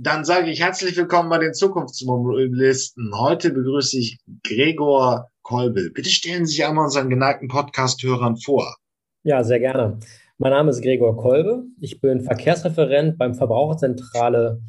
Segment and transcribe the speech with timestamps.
[0.00, 3.10] Dann sage ich herzlich willkommen bei den Zukunftsmobilisten.
[3.18, 5.90] Heute begrüße ich Gregor Kolbe.
[5.92, 8.76] Bitte stellen Sie sich einmal unseren geneigten Podcast-Hörern vor.
[9.24, 9.98] Ja, sehr gerne.
[10.36, 11.64] Mein Name ist Gregor Kolbe.
[11.80, 14.62] Ich bin Verkehrsreferent beim Verbraucherzentrale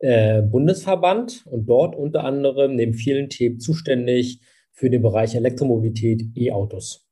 [0.00, 4.40] äh, Bundesverband und dort unter anderem neben vielen Themen zuständig
[4.72, 7.06] für den Bereich Elektromobilität, E-Autos.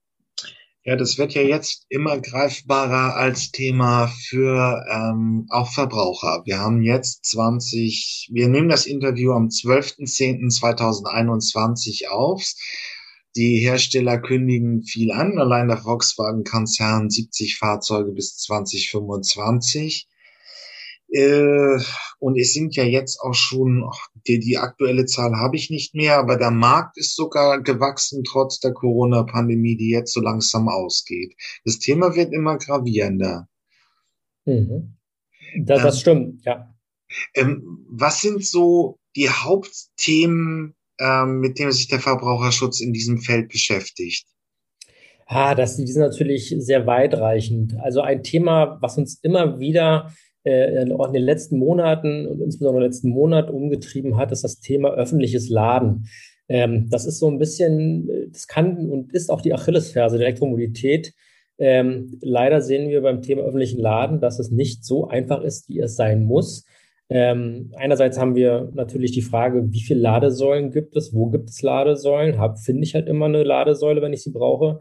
[0.82, 6.40] Ja, das wird ja jetzt immer greifbarer als Thema für ähm, auch Verbraucher.
[6.46, 12.42] Wir haben jetzt 20, wir nehmen das Interview am 12.10.2021 auf.
[13.36, 15.38] Die Hersteller kündigen viel an.
[15.38, 20.08] Allein der Volkswagen-Konzern 70 Fahrzeuge bis 2025.
[21.12, 21.78] Äh,
[22.18, 23.90] und es sind ja jetzt auch schon,
[24.26, 28.60] die, die aktuelle Zahl habe ich nicht mehr, aber der Markt ist sogar gewachsen trotz
[28.60, 31.34] der Corona-Pandemie, die jetzt so langsam ausgeht.
[31.64, 33.48] Das Thema wird immer gravierender.
[34.44, 34.96] Mhm.
[35.58, 36.74] Das, das ähm, stimmt, ja.
[37.34, 43.48] Ähm, was sind so die Hauptthemen, ähm, mit denen sich der Verbraucherschutz in diesem Feld
[43.48, 44.26] beschäftigt?
[45.26, 47.74] Ah, das, die sind natürlich sehr weitreichend.
[47.80, 50.12] Also ein Thema, was uns immer wieder
[50.44, 54.90] äh, auch in den letzten Monaten und insbesondere letzten Monat umgetrieben hat, ist das Thema
[54.90, 56.06] öffentliches Laden.
[56.48, 61.12] Ähm, das ist so ein bisschen, das kann und ist auch die Achillesferse der Elektromobilität.
[61.58, 65.80] Ähm, leider sehen wir beim Thema öffentlichen Laden, dass es nicht so einfach ist, wie
[65.80, 66.64] es sein muss.
[67.10, 71.60] Ähm, einerseits haben wir natürlich die Frage, wie viele Ladesäulen gibt es, wo gibt es
[71.60, 72.40] Ladesäulen?
[72.56, 74.78] Finde ich halt immer eine Ladesäule, wenn ich sie brauche.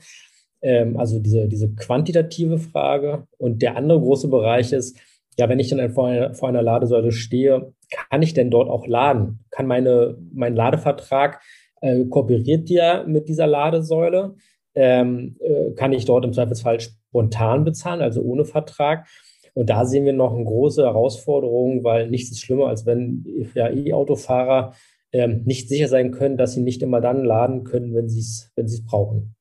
[0.61, 3.27] Ähm, also diese, diese quantitative Frage.
[3.38, 4.97] Und der andere große Bereich ist,
[5.39, 7.73] ja, wenn ich dann vor einer, vor einer Ladesäule stehe,
[8.09, 9.39] kann ich denn dort auch laden?
[9.51, 11.41] Kann meine, mein Ladevertrag
[11.79, 14.35] äh, kooperiert der mit dieser Ladesäule?
[14.75, 19.07] Ähm, äh, kann ich dort im Zweifelsfall spontan bezahlen, also ohne Vertrag?
[19.53, 23.69] Und da sehen wir noch eine große Herausforderung, weil nichts ist schlimmer, als wenn ja,
[23.69, 24.73] E-Autofahrer
[25.13, 28.51] ähm, nicht sicher sein können, dass sie nicht immer dann laden können, wenn sie es
[28.57, 29.35] wenn brauchen.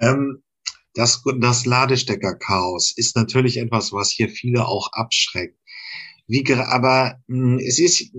[0.00, 0.42] Ähm,
[0.96, 5.58] das, das Ladesteckerchaos ist natürlich etwas, was hier viele auch abschreckt.
[6.26, 8.12] Wie, aber mh, hm, es ist,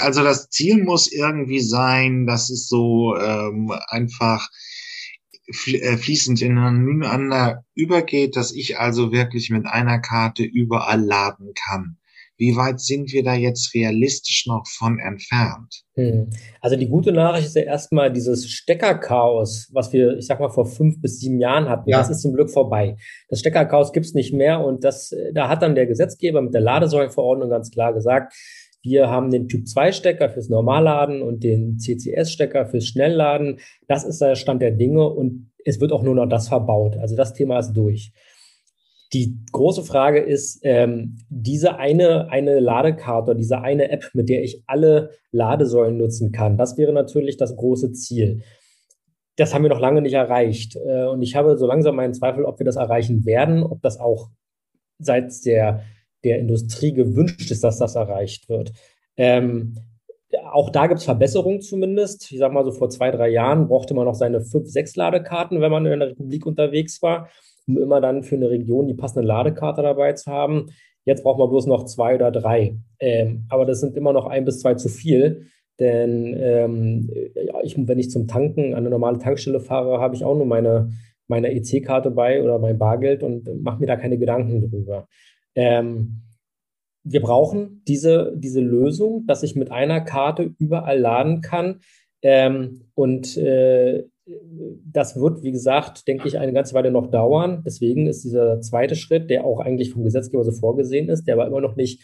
[0.00, 4.48] also das Ziel muss irgendwie sein, dass es so ähm, einfach
[5.66, 11.98] äh, fließend ineinander übergeht, dass ich also wirklich mit einer Karte überall laden kann.
[12.38, 15.82] Wie weit sind wir da jetzt realistisch noch von entfernt?
[15.94, 16.30] Hm.
[16.60, 20.66] Also die gute Nachricht ist ja erstmal dieses Steckerchaos, was wir, ich sag mal, vor
[20.66, 21.88] fünf bis sieben Jahren hatten.
[21.88, 21.98] Ja.
[21.98, 22.96] Das ist zum Glück vorbei.
[23.28, 27.50] Das Steckerchaos gibt's nicht mehr und das, da hat dann der Gesetzgeber mit der Ladesäulenverordnung
[27.50, 28.34] ganz klar gesagt,
[28.82, 33.60] wir haben den Typ 2 Stecker fürs Normalladen und den CCS Stecker fürs Schnellladen.
[33.86, 36.96] Das ist der Stand der Dinge und es wird auch nur noch das verbaut.
[36.96, 38.12] Also das Thema ist durch.
[39.12, 44.62] Die große Frage ist, ähm, diese eine, eine Ladekarte, diese eine App, mit der ich
[44.66, 48.42] alle Ladesäulen nutzen kann, das wäre natürlich das große Ziel.
[49.36, 50.76] Das haben wir noch lange nicht erreicht.
[50.76, 54.00] Äh, und ich habe so langsam meinen Zweifel, ob wir das erreichen werden, ob das
[54.00, 54.30] auch
[54.98, 55.82] seitens der,
[56.24, 58.72] der Industrie gewünscht ist, dass das erreicht wird.
[59.16, 59.76] Ähm,
[60.52, 62.32] auch da gibt es Verbesserungen zumindest.
[62.32, 65.60] Ich sage mal so, vor zwei, drei Jahren brauchte man noch seine fünf, sechs Ladekarten,
[65.60, 67.28] wenn man in der Republik unterwegs war
[67.66, 70.66] um immer dann für eine Region die passende Ladekarte dabei zu haben.
[71.04, 72.76] Jetzt braucht man bloß noch zwei oder drei.
[72.98, 75.46] Ähm, aber das sind immer noch ein bis zwei zu viel.
[75.80, 80.24] Denn ähm, ja, ich, wenn ich zum Tanken an eine normale Tankstelle fahre, habe ich
[80.24, 80.92] auch nur meine,
[81.28, 85.08] meine EC-Karte bei oder mein Bargeld und mache mir da keine Gedanken drüber.
[85.54, 86.22] Ähm,
[87.04, 91.80] wir brauchen diese, diese Lösung, dass ich mit einer Karte überall laden kann.
[92.22, 94.04] Ähm, und äh,
[94.84, 97.62] das wird, wie gesagt, denke ich, eine ganze Weile noch dauern.
[97.66, 101.46] Deswegen ist dieser zweite Schritt, der auch eigentlich vom Gesetzgeber so vorgesehen ist, der aber
[101.46, 102.02] immer noch nicht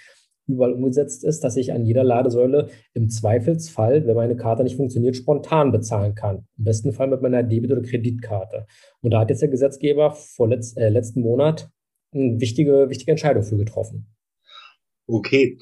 [0.49, 5.15] überall umgesetzt ist, dass ich an jeder Ladesäule im Zweifelsfall, wenn meine Karte nicht funktioniert,
[5.15, 6.47] spontan bezahlen kann.
[6.57, 8.67] Im besten Fall mit meiner Debit- oder Kreditkarte.
[9.03, 11.69] Und da hat jetzt der Gesetzgeber vor letzt, äh, letzten Monat
[12.13, 14.07] eine wichtige, wichtige Entscheidung für getroffen.
[15.11, 15.57] Okay,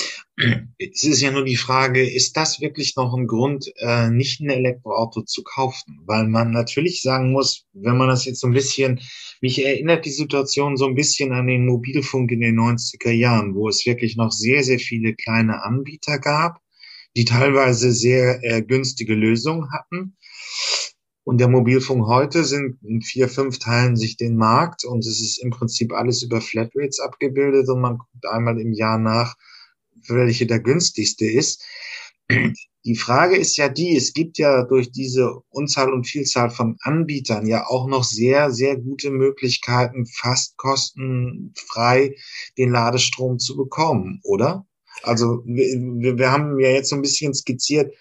[0.78, 4.50] es ist ja nur die Frage, ist das wirklich noch ein Grund, äh, nicht ein
[4.50, 6.00] Elektroauto zu kaufen?
[6.04, 9.00] Weil man natürlich sagen muss, wenn man das jetzt so ein bisschen,
[9.40, 13.68] mich erinnert die Situation so ein bisschen an den Mobilfunk in den 90er Jahren, wo
[13.68, 16.58] es wirklich noch sehr, sehr viele kleine Anbieter gab,
[17.16, 20.16] die teilweise sehr äh, günstige Lösungen hatten.
[21.26, 25.42] Und der Mobilfunk heute sind in vier, fünf Teilen sich den Markt und es ist
[25.42, 29.34] im Prinzip alles über Flatrates abgebildet und man guckt einmal im Jahr nach,
[30.06, 31.64] welche der günstigste ist.
[32.84, 37.44] Die Frage ist ja die, es gibt ja durch diese Unzahl und Vielzahl von Anbietern
[37.44, 42.14] ja auch noch sehr, sehr gute Möglichkeiten, fast kostenfrei
[42.56, 44.64] den Ladestrom zu bekommen, oder?
[45.02, 47.92] Also wir, wir haben ja jetzt so ein bisschen skizziert,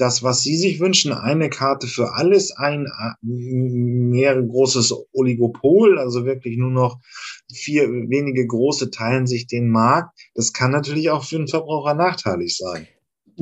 [0.00, 2.86] das, was Sie sich wünschen, eine Karte für alles, ein
[3.20, 6.98] mehr großes Oligopol, also wirklich nur noch
[7.52, 10.18] vier wenige große teilen sich den Markt.
[10.34, 12.86] Das kann natürlich auch für den Verbraucher nachteilig sein.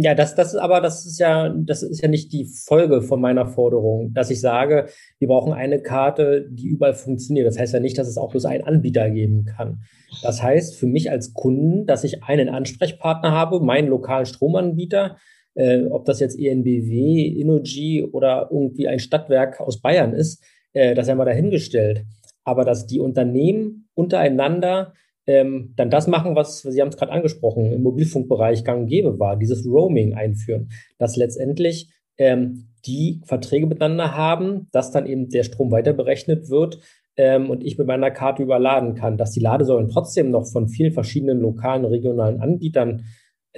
[0.01, 3.21] Ja, das, das ist aber, das ist ja, das ist ja nicht die Folge von
[3.21, 4.87] meiner Forderung, dass ich sage,
[5.19, 7.49] wir brauchen eine Karte, die überall funktioniert.
[7.49, 9.81] Das heißt ja nicht, dass es auch bloß einen Anbieter geben kann.
[10.23, 15.17] Das heißt für mich als Kunden, dass ich einen Ansprechpartner habe, meinen lokalen Stromanbieter,
[15.59, 21.09] äh, ob das jetzt ENBW, Innogy oder irgendwie ein Stadtwerk aus Bayern ist, äh, das
[21.09, 22.05] ja mal dahingestellt.
[22.45, 24.95] Aber dass die Unternehmen untereinander
[25.27, 29.19] ähm, dann das machen, was Sie haben es gerade angesprochen, im Mobilfunkbereich gang und gäbe
[29.19, 35.43] war, dieses Roaming einführen, dass letztendlich ähm, die Verträge miteinander haben, dass dann eben der
[35.43, 36.79] Strom weiter berechnet wird
[37.17, 40.93] ähm, und ich mit meiner Karte überladen kann, dass die Ladesäulen trotzdem noch von vielen
[40.93, 43.05] verschiedenen lokalen, regionalen Anbietern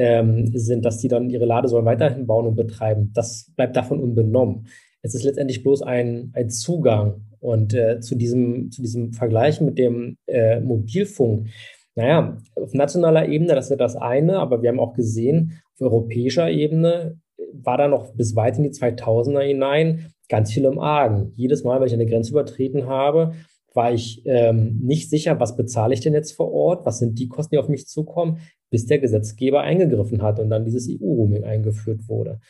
[0.00, 3.10] ähm, sind, dass die dann ihre Ladesäulen weiterhin bauen und betreiben.
[3.14, 4.66] Das bleibt davon unbenommen.
[5.02, 7.26] Es ist letztendlich bloß ein, ein Zugang.
[7.38, 11.48] Und äh, zu, diesem, zu diesem Vergleich mit dem äh, Mobilfunk,
[11.94, 16.50] naja, auf nationaler Ebene, das ist das eine, aber wir haben auch gesehen, auf europäischer
[16.50, 17.18] Ebene
[17.52, 21.32] war da noch bis weit in die 2000er hinein ganz viel im Argen.
[21.36, 23.32] Jedes Mal, wenn ich eine Grenze übertreten habe,
[23.74, 27.28] war ich ähm, nicht sicher, was bezahle ich denn jetzt vor Ort, was sind die
[27.28, 28.38] Kosten, die auf mich zukommen,
[28.70, 32.40] bis der Gesetzgeber eingegriffen hat und dann dieses EU-Roaming eingeführt wurde.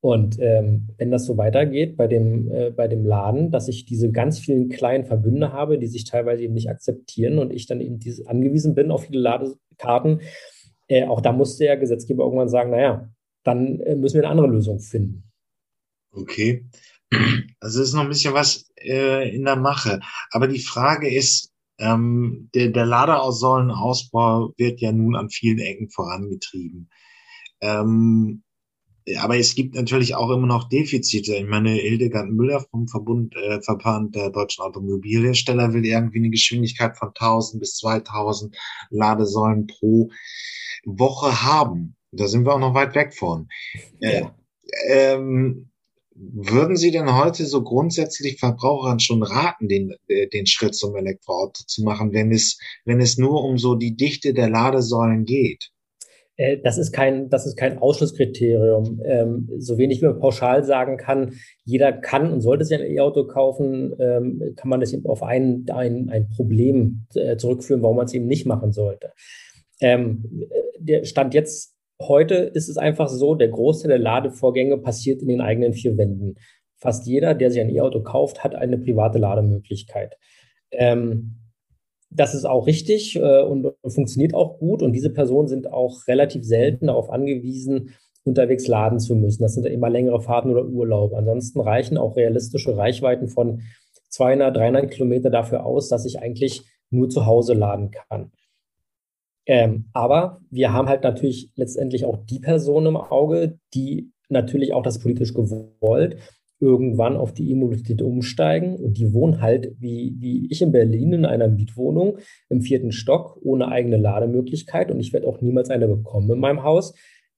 [0.00, 4.12] Und ähm, wenn das so weitergeht bei dem, äh, bei dem Laden, dass ich diese
[4.12, 7.98] ganz vielen kleinen Verbünde habe, die sich teilweise eben nicht akzeptieren und ich dann eben
[7.98, 10.20] diese, angewiesen bin auf viele Ladekarten,
[10.86, 13.08] äh, auch da muss der Gesetzgeber irgendwann sagen, naja,
[13.42, 15.24] dann äh, müssen wir eine andere Lösung finden.
[16.12, 16.64] Okay.
[17.60, 19.98] Also ist noch ein bisschen was äh, in der Mache.
[20.30, 21.47] Aber die Frage ist,
[21.78, 26.90] ähm, der, der Ladesäulenausbau wird ja nun an vielen Ecken vorangetrieben.
[27.60, 28.42] Ähm,
[29.16, 31.34] aber es gibt natürlich auch immer noch Defizite.
[31.34, 36.96] Ich meine, Hildegard Müller vom Verbund, äh, Verband der deutschen Automobilhersteller will irgendwie eine Geschwindigkeit
[36.96, 38.56] von 1000 bis 2000
[38.90, 40.10] Ladesäulen pro
[40.84, 41.96] Woche haben.
[42.12, 43.48] Da sind wir auch noch weit weg von.
[44.00, 44.34] Äh, ja.
[44.88, 45.70] ähm,
[46.18, 51.62] würden Sie denn heute so grundsätzlich Verbrauchern schon raten, den, äh, den Schritt zum Elektroauto
[51.66, 55.70] zu machen, wenn es, wenn es nur um so die Dichte der Ladesäulen geht?
[56.36, 59.02] Äh, das ist kein, das ist kein Ausschlusskriterium.
[59.04, 61.34] Ähm, so wenig wie man pauschal sagen kann,
[61.64, 65.66] jeder kann und sollte sich ein E-Auto kaufen, ähm, kann man das eben auf ein,
[65.70, 69.12] ein, ein Problem äh, zurückführen, warum man es eben nicht machen sollte.
[69.80, 70.24] Ähm,
[70.78, 75.40] der Stand jetzt heute ist es einfach so, der Großteil der Ladevorgänge passiert in den
[75.40, 76.36] eigenen vier Wänden.
[76.76, 80.16] Fast jeder, der sich ein E-Auto kauft, hat eine private Lademöglichkeit.
[80.70, 81.38] Ähm,
[82.10, 84.82] das ist auch richtig äh, und, funktioniert auch gut.
[84.82, 89.42] Und diese Personen sind auch relativ selten darauf angewiesen, unterwegs laden zu müssen.
[89.42, 91.14] Das sind immer längere Fahrten oder Urlaub.
[91.14, 93.62] Ansonsten reichen auch realistische Reichweiten von
[94.10, 98.32] 200, 300 Kilometer dafür aus, dass ich eigentlich nur zu Hause laden kann.
[99.48, 104.82] Ähm, aber wir haben halt natürlich letztendlich auch die Personen im Auge, die natürlich auch
[104.82, 106.18] das politisch gewollt
[106.60, 108.76] irgendwann auf die E-Mobilität umsteigen.
[108.76, 112.18] Und die wohnen halt, wie, wie ich in Berlin, in einer Mietwohnung
[112.48, 114.90] im vierten Stock ohne eigene Lademöglichkeit.
[114.90, 116.94] Und ich werde auch niemals eine bekommen in meinem Haus.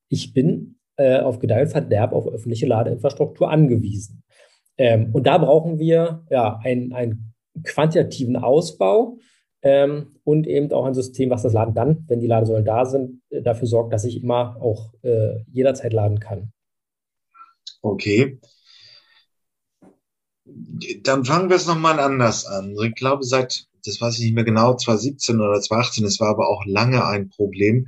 [0.08, 4.24] Ich bin äh, auf Gedeih und Verderb auf öffentliche Ladeinfrastruktur angewiesen.
[4.78, 9.18] Ähm, und da brauchen wir ja einen, einen quantitativen Ausbau
[9.62, 13.22] ähm, und eben auch ein System, was das Laden dann, wenn die Ladesäulen da sind,
[13.30, 16.52] äh, dafür sorgt, dass ich immer auch äh, jederzeit laden kann.
[17.82, 18.38] Okay.
[21.02, 22.74] Dann fangen wir es nochmal anders an.
[22.82, 26.48] Ich glaube, seit, das weiß ich nicht mehr genau, 2017 oder 2018, es war aber
[26.48, 27.86] auch lange ein Problem,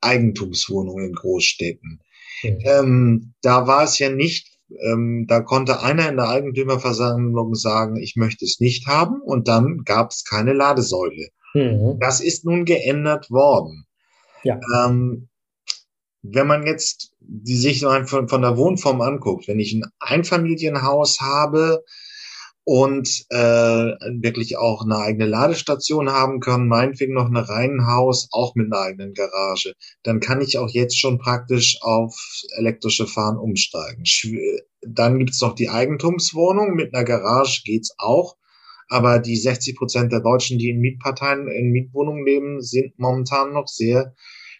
[0.00, 2.00] Eigentumswohnungen in Großstädten.
[2.42, 2.58] Mhm.
[2.64, 8.16] Ähm, da war es ja nicht, ähm, da konnte einer in der Eigentümerversammlung sagen, ich
[8.16, 11.28] möchte es nicht haben und dann gab es keine Ladesäule.
[11.54, 11.98] Mhm.
[12.00, 13.86] Das ist nun geändert worden.
[14.42, 14.60] Ja.
[14.76, 15.28] Ähm,
[16.22, 21.84] wenn man jetzt die sich von, von der Wohnform anguckt, wenn ich ein Einfamilienhaus habe,
[22.64, 28.72] und äh, wirklich auch eine eigene Ladestation haben können, meinetwegen noch ein Reihenhaus, auch mit
[28.72, 32.16] einer eigenen Garage, dann kann ich auch jetzt schon praktisch auf
[32.56, 34.04] elektrische Fahren umsteigen.
[34.80, 38.36] Dann gibt's noch die Eigentumswohnung, mit einer Garage geht's auch,
[38.88, 43.68] aber die 60 Prozent der Deutschen, die in Mietparteien, in Mietwohnungen leben, sind momentan noch
[43.68, 44.14] sehr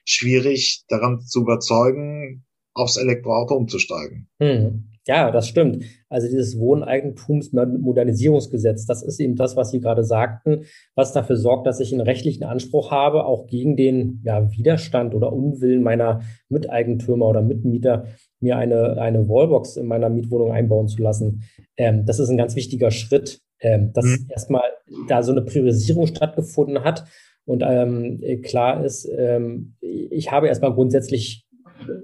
[0.05, 2.45] schwierig daran zu überzeugen,
[2.75, 4.29] aufs Elektroauto umzusteigen.
[4.41, 4.94] Hm.
[5.07, 5.85] Ja, das stimmt.
[6.09, 11.81] Also dieses Wohneigentumsmodernisierungsgesetz, das ist eben das, was Sie gerade sagten, was dafür sorgt, dass
[11.81, 17.43] ich einen rechtlichen Anspruch habe, auch gegen den ja, Widerstand oder Unwillen meiner Miteigentümer oder
[17.43, 18.07] Mitmieter,
[18.41, 21.43] mir eine, eine Wallbox in meiner Mietwohnung einbauen zu lassen.
[21.77, 24.27] Ähm, das ist ein ganz wichtiger Schritt, ähm, dass mhm.
[24.31, 24.71] erstmal
[25.09, 27.05] da so eine Priorisierung stattgefunden hat.
[27.47, 31.44] Und ähm, klar ist, ähm, ich habe erstmal grundsätzlich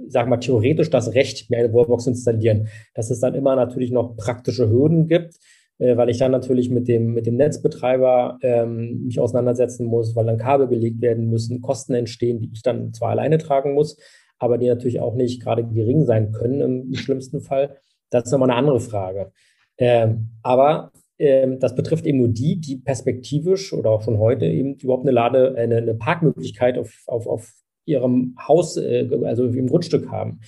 [0.09, 2.69] sag mal, theoretisch das Recht, mir eine Wallbox zu installieren.
[2.95, 5.37] Dass es dann immer natürlich noch praktische Hürden gibt,
[5.79, 10.27] äh, weil ich dann natürlich mit dem, mit dem Netzbetreiber ähm, mich auseinandersetzen muss, weil
[10.27, 13.97] dann Kabel gelegt werden müssen, Kosten entstehen, die ich dann zwar alleine tragen muss,
[14.39, 17.77] aber die natürlich auch nicht gerade gering sein können im, im schlimmsten Fall.
[18.11, 19.33] Das ist nochmal eine andere Frage.
[19.79, 24.75] Ähm, aber ähm, das betrifft eben nur die, die perspektivisch oder auch schon heute eben
[24.75, 27.53] überhaupt eine Lade, eine, eine Parkmöglichkeit auf, auf, auf
[27.91, 30.41] ihrem Haus, äh, also im Grundstück haben.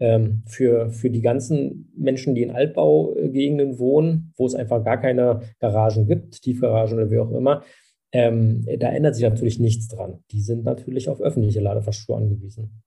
[0.00, 5.42] Ähm, für, für die ganzen Menschen, die in Altbaugegenden wohnen, wo es einfach gar keine
[5.60, 7.62] Garagen gibt, Tiefgaragen oder wie auch immer,
[8.10, 10.24] ähm, da ändert sich natürlich nichts dran.
[10.30, 12.82] Die sind natürlich auf öffentliche Ladeinfrastruktur angewiesen.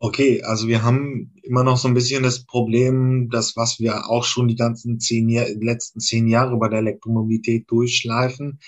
[0.00, 4.24] Okay, also wir haben immer noch so ein bisschen das Problem, das, was wir auch
[4.24, 8.58] schon die ganzen zehn Jahr, letzten zehn Jahre bei der Elektromobilität durchschleifen,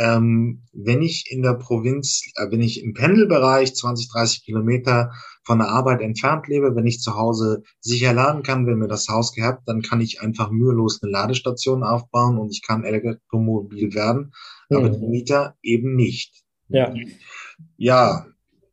[0.00, 5.12] ähm, wenn ich in der Provinz, äh, wenn ich im Pendelbereich 20, 30 Kilometer
[5.44, 9.08] von der Arbeit entfernt lebe, wenn ich zu Hause sicher laden kann, wenn mir das
[9.08, 14.32] Haus gehabt, dann kann ich einfach mühelos eine Ladestation aufbauen und ich kann elektromobil werden,
[14.70, 14.76] mhm.
[14.76, 16.44] aber die Mieter eben nicht.
[16.68, 16.94] Ja.
[17.76, 18.26] Ja,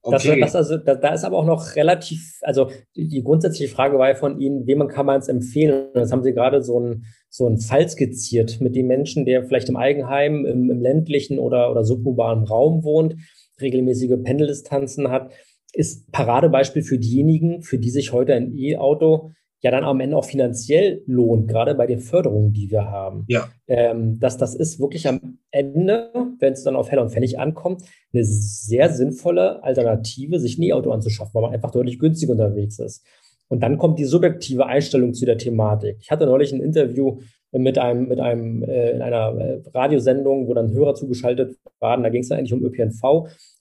[0.07, 0.39] Okay.
[0.39, 4.09] Das, das also, da, da, ist aber auch noch relativ, also die, grundsätzliche Frage war
[4.09, 5.87] ja von Ihnen, wem kann man es empfehlen?
[5.93, 9.69] Das haben Sie gerade so einen so einen Fall skizziert mit dem Menschen, der vielleicht
[9.69, 13.15] im Eigenheim, im, im ländlichen oder, oder suburbanen Raum wohnt,
[13.61, 15.31] regelmäßige Pendeldistanzen hat,
[15.73, 20.25] ist Paradebeispiel für diejenigen, für die sich heute ein E-Auto ja dann am Ende auch
[20.25, 23.25] finanziell lohnt, gerade bei den Förderungen, die wir haben.
[23.27, 23.49] Ja.
[23.67, 27.83] Ähm, dass das ist wirklich am Ende, wenn es dann auf Heller und Pfennig ankommt,
[28.13, 33.03] eine sehr sinnvolle Alternative, sich ein E-Auto anzuschaffen, weil man einfach deutlich günstiger unterwegs ist.
[33.49, 35.97] Und dann kommt die subjektive Einstellung zu der Thematik.
[36.01, 37.19] Ich hatte neulich ein Interview
[37.51, 42.03] mit einem, mit einem, äh, in einer äh, Radiosendung, wo dann Hörer zugeschaltet waren.
[42.03, 43.03] Da ging es eigentlich um ÖPNV.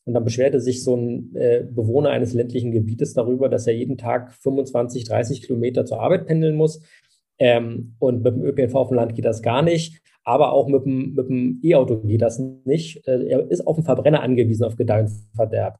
[0.04, 3.96] Und dann beschwerte sich so ein äh, Bewohner eines ländlichen Gebietes darüber, dass er jeden
[3.96, 6.82] Tag 25, 30 Kilometer zur Arbeit pendeln muss.
[7.38, 10.02] Ähm, und mit dem ÖPNV auf dem Land geht das gar nicht.
[10.24, 13.06] Aber auch mit dem, mit dem E-Auto geht das nicht.
[13.06, 15.78] Äh, er ist auf den Verbrenner angewiesen, auf Gedeih und Verderb.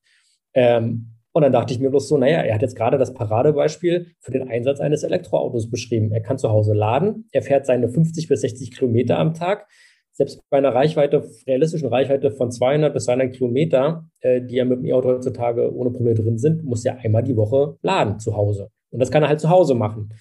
[0.54, 4.06] Ähm, und dann dachte ich mir bloß so, naja, er hat jetzt gerade das Paradebeispiel
[4.20, 6.10] für den Einsatz eines Elektroautos beschrieben.
[6.10, 9.66] Er kann zu Hause laden, er fährt seine 50 bis 60 Kilometer am Tag,
[10.12, 14.78] selbst bei einer Reichweite, realistischen Reichweite von 200 bis 300 Kilometer, äh, die ja mit
[14.78, 18.70] dem E-Auto heutzutage ohne Probleme drin sind, muss er einmal die Woche laden zu Hause.
[18.88, 20.14] Und das kann er halt zu Hause machen.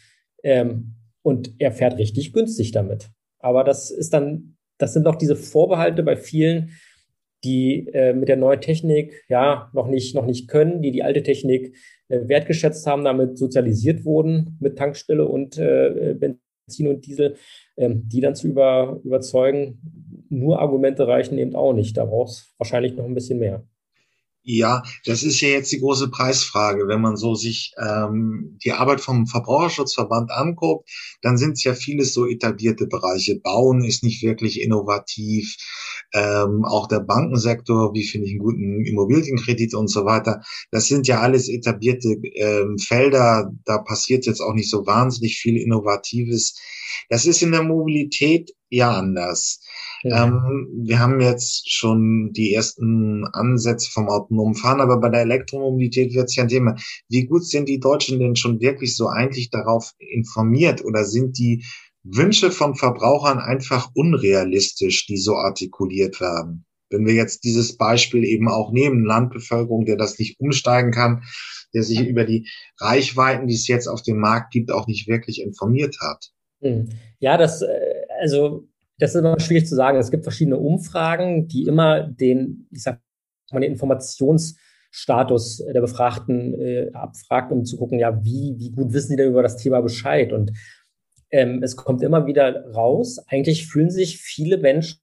[0.44, 3.08] Ähm, und er fährt richtig günstig damit.
[3.40, 6.72] Aber das ist dann, das sind doch diese Vorbehalte bei vielen,
[7.46, 11.24] die äh, mit der neuen Technik ja noch nicht, noch nicht können, die die alte
[11.24, 11.76] Technik
[12.10, 17.36] äh, wertgeschätzt haben, damit sozialisiert wurden mit Tankstelle und äh, Benzin und Diesel
[17.78, 21.98] ähm, die dann zu über, überzeugen, nur Argumente reichen eben auch nicht.
[21.98, 23.66] Da braucht es wahrscheinlich noch ein bisschen mehr.
[24.48, 26.88] Ja, das ist ja jetzt die große Preisfrage.
[26.88, 30.88] Wenn man so sich ähm, die Arbeit vom Verbraucherschutzverband anguckt,
[31.24, 33.40] dann sind es ja vieles so etablierte Bereiche.
[33.40, 35.58] Bauen ist nicht wirklich innovativ.
[36.14, 40.42] Ähm, auch der Bankensektor, wie finde ich einen guten Immobilienkredit und so weiter.
[40.72, 43.52] Das sind ja alles etablierte ähm, Felder.
[43.66, 46.58] Da passiert jetzt auch nicht so wahnsinnig viel Innovatives.
[47.10, 49.60] Das ist in der Mobilität ja anders.
[50.04, 50.26] Ja.
[50.26, 56.14] Ähm, wir haben jetzt schon die ersten Ansätze vom autonomen Fahren, aber bei der Elektromobilität
[56.14, 56.76] wird es ja ein Thema.
[57.10, 61.66] Wie gut sind die Deutschen denn schon wirklich so eigentlich darauf informiert oder sind die
[62.06, 66.66] Wünsche von Verbrauchern einfach unrealistisch, die so artikuliert werden?
[66.92, 71.24] Wenn wir jetzt dieses Beispiel eben auch nehmen, Landbevölkerung, der das nicht umsteigen kann,
[71.74, 72.48] der sich über die
[72.80, 76.30] Reichweiten, die es jetzt auf dem Markt gibt, auch nicht wirklich informiert hat.
[76.62, 76.90] Hm.
[77.20, 77.68] Ja, das, äh,
[78.22, 78.68] also,
[79.00, 79.98] das ist immer schwierig zu sagen.
[79.98, 83.02] Es gibt verschiedene Umfragen, die immer den, ich sag
[83.52, 89.12] mal, den Informationsstatus der Befragten äh, abfragt, um zu gucken, ja, wie, wie gut wissen
[89.12, 90.32] die denn über das Thema Bescheid?
[90.32, 90.52] Und
[91.32, 95.00] ähm, es kommt immer wieder raus, eigentlich fühlen sich viele Menschen,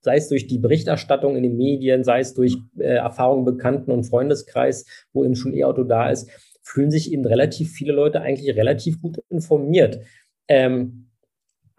[0.00, 4.04] sei es durch die Berichterstattung in den Medien, sei es durch äh, Erfahrungen Bekannten und
[4.04, 6.28] Freundeskreis, wo eben schon E-Auto da ist,
[6.62, 10.00] fühlen sich eben relativ viele Leute eigentlich relativ gut informiert.
[10.48, 11.11] Ähm,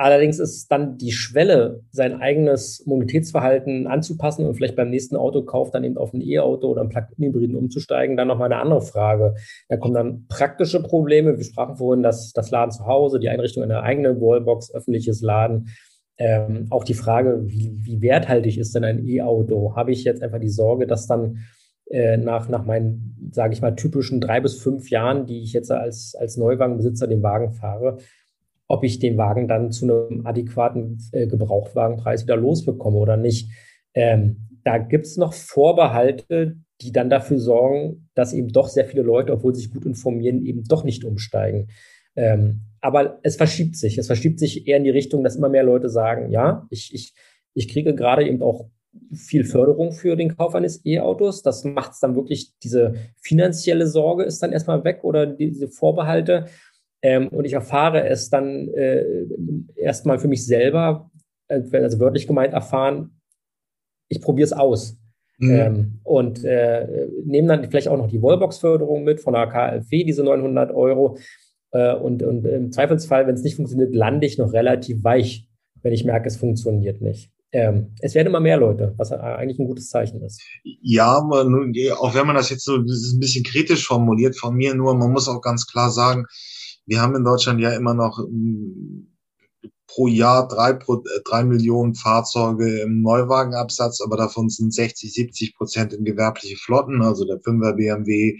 [0.03, 5.85] Allerdings ist dann die Schwelle, sein eigenes Mobilitätsverhalten anzupassen und vielleicht beim nächsten Autokauf dann
[5.85, 9.35] eben auf ein E-Auto oder einen Plug-in-Hybriden umzusteigen, dann nochmal eine andere Frage.
[9.69, 11.37] Da kommen dann praktische Probleme.
[11.37, 15.69] Wir sprachen vorhin das, das Laden zu Hause, die Einrichtung einer eigenen Wallbox, öffentliches Laden.
[16.17, 19.77] Ähm, auch die Frage, wie, wie werthaltig ist denn ein E-Auto?
[19.77, 21.45] Habe ich jetzt einfach die Sorge, dass dann
[21.89, 25.71] äh, nach, nach meinen, sage ich mal, typischen drei bis fünf Jahren, die ich jetzt
[25.71, 27.99] als, als Neuwagenbesitzer den Wagen fahre,
[28.67, 33.51] ob ich den Wagen dann zu einem adäquaten äh, Gebrauchtwagenpreis wieder losbekomme oder nicht.
[33.93, 39.03] Ähm, da gibt es noch Vorbehalte, die dann dafür sorgen, dass eben doch sehr viele
[39.03, 41.67] Leute, obwohl sie sich gut informieren, eben doch nicht umsteigen.
[42.15, 43.97] Ähm, aber es verschiebt sich.
[43.97, 47.13] Es verschiebt sich eher in die Richtung, dass immer mehr Leute sagen, ja, ich, ich,
[47.53, 48.69] ich kriege gerade eben auch
[49.11, 51.41] viel Förderung für den Kauf eines E-Autos.
[51.41, 56.45] Das macht es dann wirklich, diese finanzielle Sorge ist dann erstmal weg oder diese Vorbehalte.
[57.03, 59.03] Ähm, und ich erfahre es dann äh,
[59.75, 61.11] erstmal für mich selber,
[61.49, 63.19] äh, also wörtlich gemeint erfahren,
[64.07, 64.97] ich probiere es aus.
[65.37, 65.51] Mhm.
[65.51, 70.23] Ähm, und äh, nehme dann vielleicht auch noch die Wallbox-Förderung mit von der KfW, diese
[70.23, 71.17] 900 Euro.
[71.71, 75.49] Äh, und, und im Zweifelsfall, wenn es nicht funktioniert, lande ich noch relativ weich,
[75.81, 77.31] wenn ich merke, es funktioniert nicht.
[77.51, 80.41] Ähm, es werden immer mehr Leute, was eigentlich ein gutes Zeichen ist.
[80.63, 84.55] Ja, man, auch wenn man das jetzt so das ist ein bisschen kritisch formuliert von
[84.55, 86.25] mir, nur man muss auch ganz klar sagen,
[86.85, 89.07] wir haben in Deutschland ja immer noch mm,
[89.87, 90.79] pro Jahr drei,
[91.23, 97.25] drei Millionen Fahrzeuge im Neuwagenabsatz, aber davon sind 60, 70 Prozent in gewerbliche Flotten, also
[97.25, 98.39] der 5er BMW,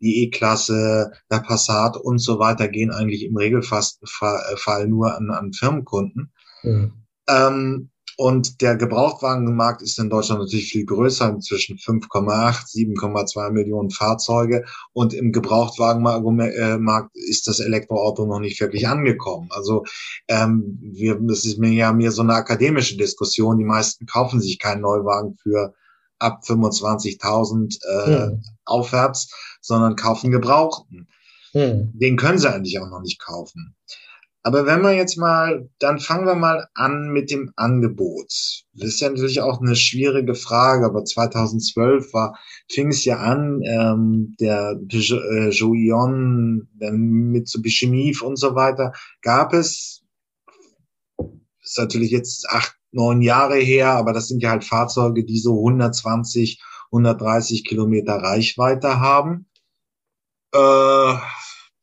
[0.00, 6.32] die E-Klasse, der Passat und so weiter gehen eigentlich im Regelfall nur an, an Firmenkunden.
[6.62, 6.92] Mhm.
[7.28, 14.64] Ähm, und der Gebrauchtwagenmarkt ist in Deutschland natürlich viel größer, inzwischen 5,8, 7,2 Millionen Fahrzeuge.
[14.92, 19.48] Und im Gebrauchtwagenmarkt ist das Elektroauto noch nicht wirklich angekommen.
[19.50, 19.84] Also
[20.28, 23.58] ähm, wir, das ist mir ja mehr so eine akademische Diskussion.
[23.58, 25.74] Die meisten kaufen sich keinen Neuwagen für
[26.20, 28.42] ab 25.000 äh, hm.
[28.64, 31.08] aufwärts, sondern kaufen Gebrauchten.
[31.52, 31.90] Hm.
[31.94, 33.74] Den können sie eigentlich auch noch nicht kaufen.
[34.46, 38.28] Aber wenn wir jetzt mal, dann fangen wir mal an mit dem Angebot.
[38.74, 42.38] Das ist ja natürlich auch eine schwierige Frage, aber 2012 war,
[42.70, 49.54] fing es ja an, ähm, der äh, Jouillon, der Mitsubishi Mif und so weiter, gab
[49.54, 50.02] es,
[51.62, 55.56] ist natürlich jetzt acht, neun Jahre her, aber das sind ja halt Fahrzeuge, die so
[55.56, 59.46] 120, 130 Kilometer Reichweite haben.
[60.52, 61.14] Äh,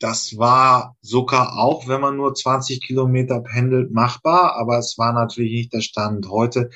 [0.02, 5.54] das war sogar auch, wenn man nur 20 Kilometer pendelt, machbar, aber es war natürlich
[5.54, 6.28] nicht der Stand.
[6.28, 6.72] Heute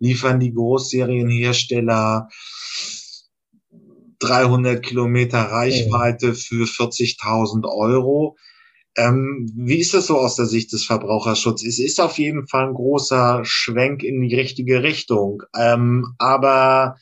[0.00, 2.28] liefern die Großserienhersteller
[4.18, 8.36] 300 Kilometer Reichweite für 40.000 Euro.
[8.96, 11.66] Ähm, wie ist das so aus der Sicht des Verbraucherschutzes?
[11.66, 15.42] Es ist auf jeden Fall ein großer Schwenk in die richtige Richtung.
[15.56, 16.96] Ähm, aber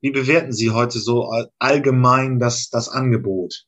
[0.00, 3.66] wie bewerten Sie heute so allgemein das, das Angebot?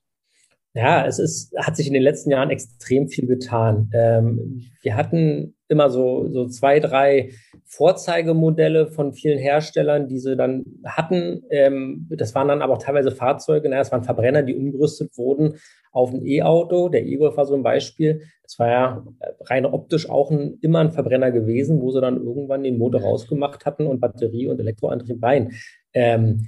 [0.74, 3.90] Ja, es ist, hat sich in den letzten Jahren extrem viel getan.
[3.94, 7.31] Ähm, wir hatten immer so, so zwei, drei
[7.64, 11.42] Vorzeigemodelle von vielen Herstellern, die sie dann hatten.
[11.50, 15.54] Ähm, das waren dann aber auch teilweise Fahrzeuge, naja, es waren Verbrenner, die umgerüstet wurden
[15.90, 16.88] auf ein E-Auto.
[16.88, 18.22] Der E-Golf war so ein Beispiel.
[18.42, 19.04] Das war ja
[19.40, 23.66] rein optisch auch ein, immer ein Verbrenner gewesen, wo sie dann irgendwann den Motor rausgemacht
[23.66, 25.52] hatten und Batterie und Elektroantrieb rein.
[25.92, 26.46] Ähm,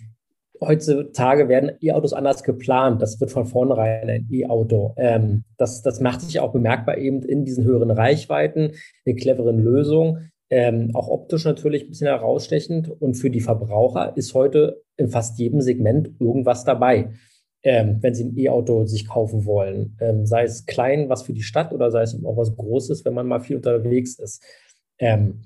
[0.61, 3.01] heutzutage werden E-Autos anders geplant.
[3.03, 4.94] Das wird von vornherein ein E-Auto.
[4.96, 8.73] Ähm, das, das macht sich auch bemerkbar eben in diesen höheren Reichweiten,
[9.05, 10.31] in cleveren Lösungen.
[10.51, 12.90] Ähm, auch optisch natürlich ein bisschen herausstechend.
[13.01, 17.11] Und für die Verbraucher ist heute in fast jedem Segment irgendwas dabei,
[17.62, 19.96] ähm, wenn sie ein E-Auto sich kaufen wollen.
[20.01, 23.14] Ähm, sei es klein, was für die Stadt, oder sei es auch was Großes, wenn
[23.14, 24.42] man mal viel unterwegs ist.
[24.99, 25.42] Ähm,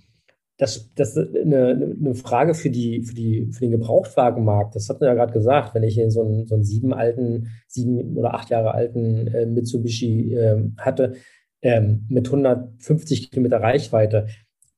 [0.64, 4.74] das, das ist eine, eine Frage für, die, für, die, für den Gebrauchtwagenmarkt.
[4.74, 8.16] Das hat man ja gerade gesagt, wenn ich so einen, so einen sieben alten, sieben
[8.16, 11.16] oder acht Jahre alten äh, Mitsubishi äh, hatte,
[11.60, 14.28] ähm, mit 150 Kilometer Reichweite,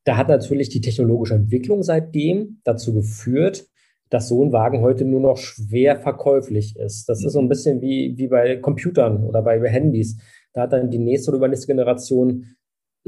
[0.03, 3.66] da hat natürlich die technologische Entwicklung seitdem dazu geführt,
[4.11, 7.09] dass so ein Wagen heute nur noch schwer verkäuflich ist.
[7.09, 10.16] Das ist so ein bisschen wie, wie bei Computern oder bei Handys.
[10.53, 12.57] Da hat dann die nächste oder übernächste Generation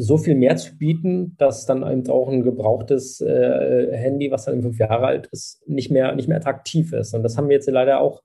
[0.01, 4.63] so viel mehr zu bieten, dass dann eben auch ein gebrauchtes äh, Handy, was dann
[4.63, 7.15] fünf Jahre alt ist, nicht mehr, nicht mehr attraktiv ist.
[7.15, 8.23] Und das haben wir jetzt leider auch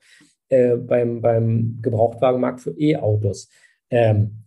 [0.50, 3.50] äh, beim, beim Gebrauchtwagenmarkt für E-Autos.
[3.90, 4.44] Ähm,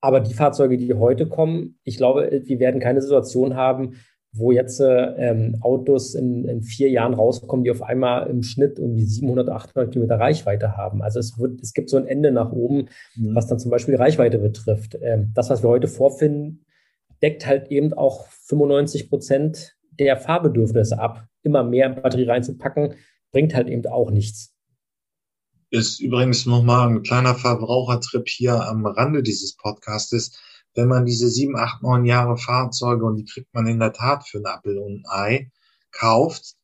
[0.00, 3.94] aber die Fahrzeuge, die heute kommen, ich glaube, wir werden keine Situation haben,
[4.38, 9.04] wo jetzt ähm, Autos in, in, vier Jahren rauskommen, die auf einmal im Schnitt irgendwie
[9.04, 11.02] 700, 800 Kilometer Reichweite haben.
[11.02, 13.34] Also es, wird, es gibt so ein Ende nach oben, mhm.
[13.34, 14.96] was dann zum Beispiel Reichweite betrifft.
[15.00, 16.64] Ähm, das, was wir heute vorfinden,
[17.22, 21.26] deckt halt eben auch 95 Prozent der Fahrbedürfnisse ab.
[21.42, 22.94] Immer mehr Batterie reinzupacken,
[23.32, 24.54] bringt halt eben auch nichts.
[25.70, 30.38] Ist übrigens nochmal ein kleiner Verbrauchertrip hier am Rande dieses Podcastes.
[30.76, 34.28] Wenn man diese sieben, acht, neun Jahre Fahrzeuge, und die kriegt man in der Tat
[34.28, 35.50] für ein Apfel und ein Ei,
[35.90, 36.54] kauft,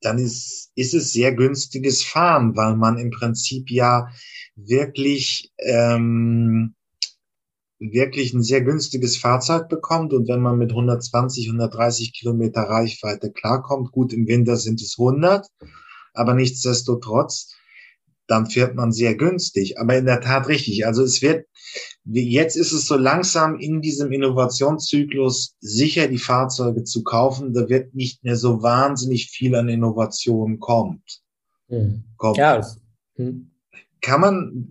[0.00, 4.08] dann ist, ist es sehr günstiges Fahren, weil man im Prinzip ja
[4.54, 6.74] wirklich ähm,
[7.78, 10.12] wirklich ein sehr günstiges Fahrzeug bekommt.
[10.12, 15.46] Und wenn man mit 120, 130 Kilometer Reichweite klarkommt, gut, im Winter sind es 100,
[16.14, 17.55] aber nichtsdestotrotz,
[18.26, 19.78] dann fährt man sehr günstig.
[19.78, 20.86] Aber in der Tat richtig.
[20.86, 21.46] Also es wird,
[22.04, 27.52] jetzt ist es so langsam in diesem Innovationszyklus sicher, die Fahrzeuge zu kaufen.
[27.52, 31.22] Da wird nicht mehr so wahnsinnig viel an Innovationen kommt.
[31.68, 32.04] Hm.
[32.16, 32.36] kommt.
[32.36, 32.64] Ja.
[33.16, 33.50] Hm
[34.06, 34.68] kann man,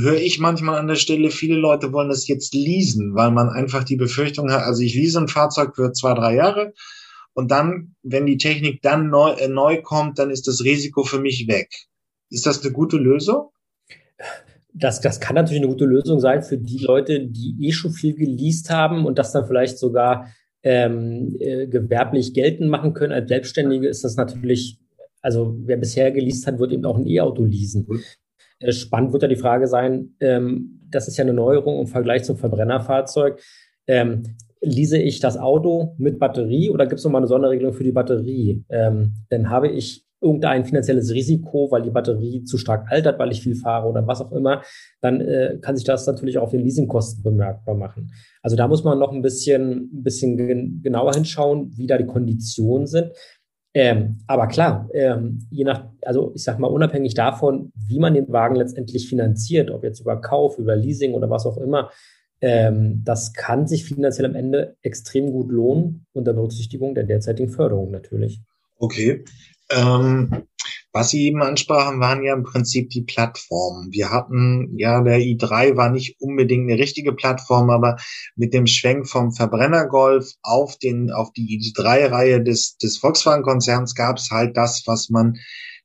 [0.00, 3.84] höre ich manchmal an der Stelle, viele Leute wollen das jetzt leasen, weil man einfach
[3.84, 6.72] die Befürchtung hat, also ich lease ein Fahrzeug für zwei, drei Jahre
[7.34, 11.20] und dann, wenn die Technik dann neu, äh, neu kommt, dann ist das Risiko für
[11.20, 11.70] mich weg.
[12.32, 13.50] Ist das eine gute Lösung?
[14.72, 18.14] Das, das kann natürlich eine gute Lösung sein für die Leute, die eh schon viel
[18.14, 20.28] geleast haben und das dann vielleicht sogar
[20.62, 23.12] ähm, äh, gewerblich geltend machen können.
[23.12, 24.78] Als Selbstständige ist das natürlich,
[25.20, 27.86] also wer bisher geleast hat, wird eben auch ein E-Auto leasen.
[28.60, 32.24] Äh, spannend wird ja die Frage sein, ähm, das ist ja eine Neuerung im Vergleich
[32.24, 33.42] zum Verbrennerfahrzeug.
[33.86, 34.22] Ähm,
[34.62, 38.64] lease ich das Auto mit Batterie oder gibt es nochmal eine Sonderregelung für die Batterie?
[38.70, 43.42] Ähm, dann habe ich irgendein finanzielles Risiko, weil die Batterie zu stark altert, weil ich
[43.42, 44.62] viel fahre oder was auch immer,
[45.00, 48.12] dann äh, kann sich das natürlich auch auf den Leasingkosten bemerkbar machen.
[48.40, 52.06] Also da muss man noch ein bisschen, ein bisschen gen genauer hinschauen, wie da die
[52.06, 53.10] Konditionen sind.
[53.74, 58.30] Ähm, aber klar, ähm, je nach, also ich sag mal, unabhängig davon, wie man den
[58.30, 61.90] Wagen letztendlich finanziert, ob jetzt über Kauf, über Leasing oder was auch immer,
[62.42, 67.90] ähm, das kann sich finanziell am Ende extrem gut lohnen, unter Berücksichtigung der derzeitigen Förderung
[67.90, 68.40] natürlich.
[68.78, 69.24] Okay.
[69.72, 70.46] Ähm,
[70.92, 73.90] was Sie eben ansprachen, waren ja im Prinzip die Plattformen.
[73.92, 77.96] Wir hatten, ja, der i3 war nicht unbedingt eine richtige Plattform, aber
[78.36, 84.30] mit dem Schwenk vom Verbrennergolf auf den, auf die i3-Reihe des, des Volkswagen-Konzerns gab es
[84.30, 85.38] halt das, was man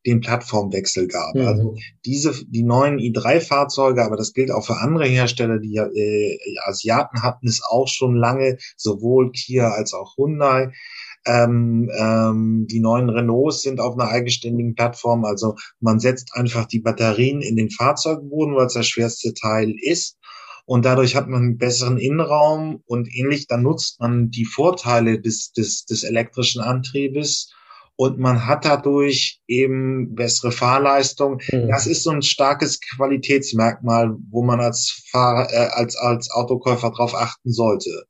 [0.05, 1.35] den Plattformwechsel gab.
[1.35, 1.47] Mhm.
[1.47, 7.23] Also diese, die neuen i3-Fahrzeuge, aber das gilt auch für andere Hersteller, die äh, Asiaten
[7.23, 10.71] hatten es auch schon lange, sowohl Kia als auch Hyundai
[11.27, 15.25] ähm, ähm, die neuen Renaults sind auf einer eigenständigen Plattform.
[15.25, 20.17] Also man setzt einfach die Batterien in den Fahrzeugboden, weil es das schwerste Teil ist.
[20.65, 25.53] Und dadurch hat man einen besseren Innenraum und ähnlich, dann nutzt man die Vorteile des,
[25.53, 27.53] des, des elektrischen Antriebes
[27.95, 31.41] und man hat dadurch eben bessere Fahrleistung.
[31.51, 31.69] Mhm.
[31.69, 37.15] Das ist so ein starkes Qualitätsmerkmal, wo man als Fahrer, äh, als, als Autokäufer drauf
[37.15, 38.05] achten sollte.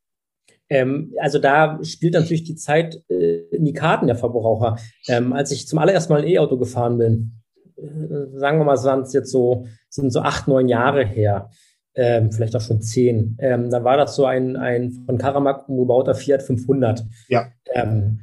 [0.69, 4.77] Ähm, also da spielt natürlich die Zeit äh, in die Karten der Verbraucher.
[5.07, 7.41] Ähm, als ich zum allerersten Mal ein E-Auto gefahren bin,
[7.77, 11.49] äh, sagen wir mal, sind es jetzt so, sind so acht, neun Jahre her,
[11.95, 13.37] ähm, vielleicht auch schon zehn.
[13.39, 17.03] Ähm, da war das so ein, ein von Karamak umgebauter Fiat 500.
[17.27, 17.47] Ja.
[17.73, 18.19] Ähm,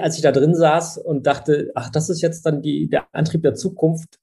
[0.00, 3.42] als ich da drin saß und dachte, ach, das ist jetzt dann die, der Antrieb
[3.42, 4.18] der Zukunft,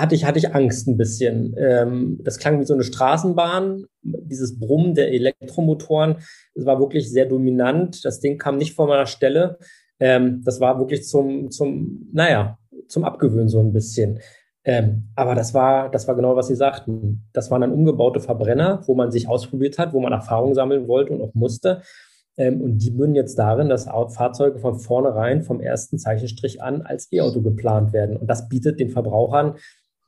[0.00, 1.54] hatte ich, hatte ich Angst ein bisschen.
[1.58, 6.16] Ähm, das klang wie so eine Straßenbahn, dieses Brummen der Elektromotoren.
[6.54, 8.04] Es war wirklich sehr dominant.
[8.04, 9.58] Das Ding kam nicht vor meiner Stelle.
[10.00, 14.20] Ähm, das war wirklich zum, zum, naja, zum Abgewöhnen so ein bisschen.
[14.64, 17.28] Ähm, aber das war, das war genau, was Sie sagten.
[17.32, 21.12] Das waren dann umgebaute Verbrenner, wo man sich ausprobiert hat, wo man Erfahrung sammeln wollte
[21.12, 21.82] und auch musste.
[22.38, 27.12] Ähm, und die münden jetzt darin, dass Fahrzeuge von vornherein vom ersten Zeichenstrich an als
[27.12, 28.16] E-Auto geplant werden.
[28.16, 29.56] Und das bietet den Verbrauchern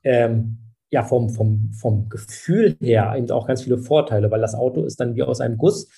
[0.04, 0.58] ähm,
[0.90, 5.00] ja vom, vom, vom Gefühl her eben auch ganz viele Vorteile, weil das Auto ist
[5.00, 5.88] dann wie aus einem Guss.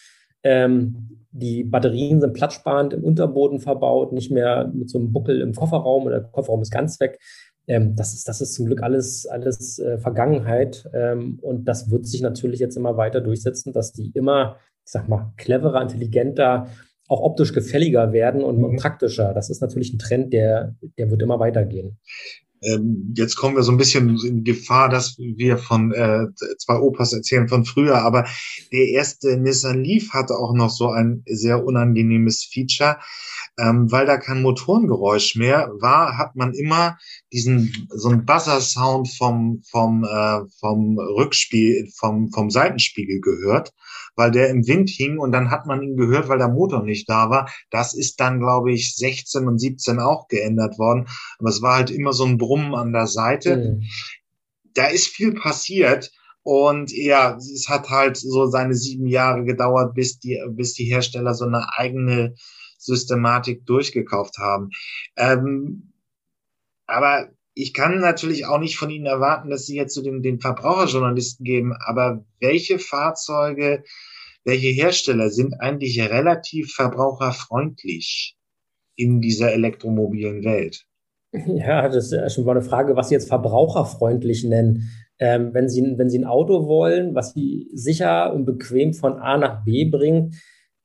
[0.43, 5.53] Ähm, die Batterien sind platzsparend im Unterboden verbaut, nicht mehr mit so einem Buckel im
[5.53, 7.19] Kofferraum oder der Kofferraum ist ganz weg.
[7.67, 10.89] Ähm, das, ist, das ist zum Glück alles, alles äh, Vergangenheit.
[10.95, 15.09] Ähm, und das wird sich natürlich jetzt immer weiter durchsetzen, dass die immer, ich sag
[15.09, 16.69] mal, cleverer, intelligenter,
[17.09, 18.77] auch optisch gefälliger werden und, mhm.
[18.77, 19.35] praktischer.
[19.35, 21.99] Das ist natürlich ein Trend, der, der wird immer weitergehen.
[22.67, 26.27] Ähm, jetzt kommen wir so ein bisschen in Gefahr, dass wir von äh,
[26.59, 28.27] zwei Opas erzählen von früher, aber
[28.73, 32.99] der erste Nissan Leaf hatte auch noch so ein sehr unangenehmes Feature,
[33.59, 36.99] ähm, weil da kein Motorengeräusch mehr war, hat man immer
[37.33, 43.73] diesen so einen Buzzer-Sound vom vom äh, vom Rückspiel vom vom Seitenspiegel gehört
[44.17, 47.09] weil der im Wind hing und dann hat man ihn gehört, weil der Motor nicht
[47.09, 47.51] da war.
[47.71, 51.07] Das ist dann, glaube ich, 16 und 17 auch geändert worden.
[51.39, 53.57] Aber es war halt immer so ein Brummen an der Seite.
[53.57, 53.83] Mhm.
[54.75, 56.11] Da ist viel passiert.
[56.43, 61.35] Und ja, es hat halt so seine sieben Jahre gedauert, bis die, bis die Hersteller
[61.35, 62.35] so eine eigene
[62.79, 64.71] Systematik durchgekauft haben.
[65.17, 65.93] Ähm,
[66.87, 70.41] aber ich kann natürlich auch nicht von Ihnen erwarten, dass Sie jetzt zu den, den
[70.41, 73.83] Verbraucherjournalisten geben, aber welche Fahrzeuge,
[74.47, 78.37] welche Hersteller sind eigentlich relativ verbraucherfreundlich
[78.97, 80.85] in dieser elektromobilen Welt?
[81.47, 84.89] Ja, das ist schon mal eine Frage, was Sie jetzt verbraucherfreundlich nennen.
[85.19, 89.37] Ähm, wenn, Sie, wenn Sie ein Auto wollen, was Sie sicher und bequem von A
[89.37, 90.35] nach B bringt,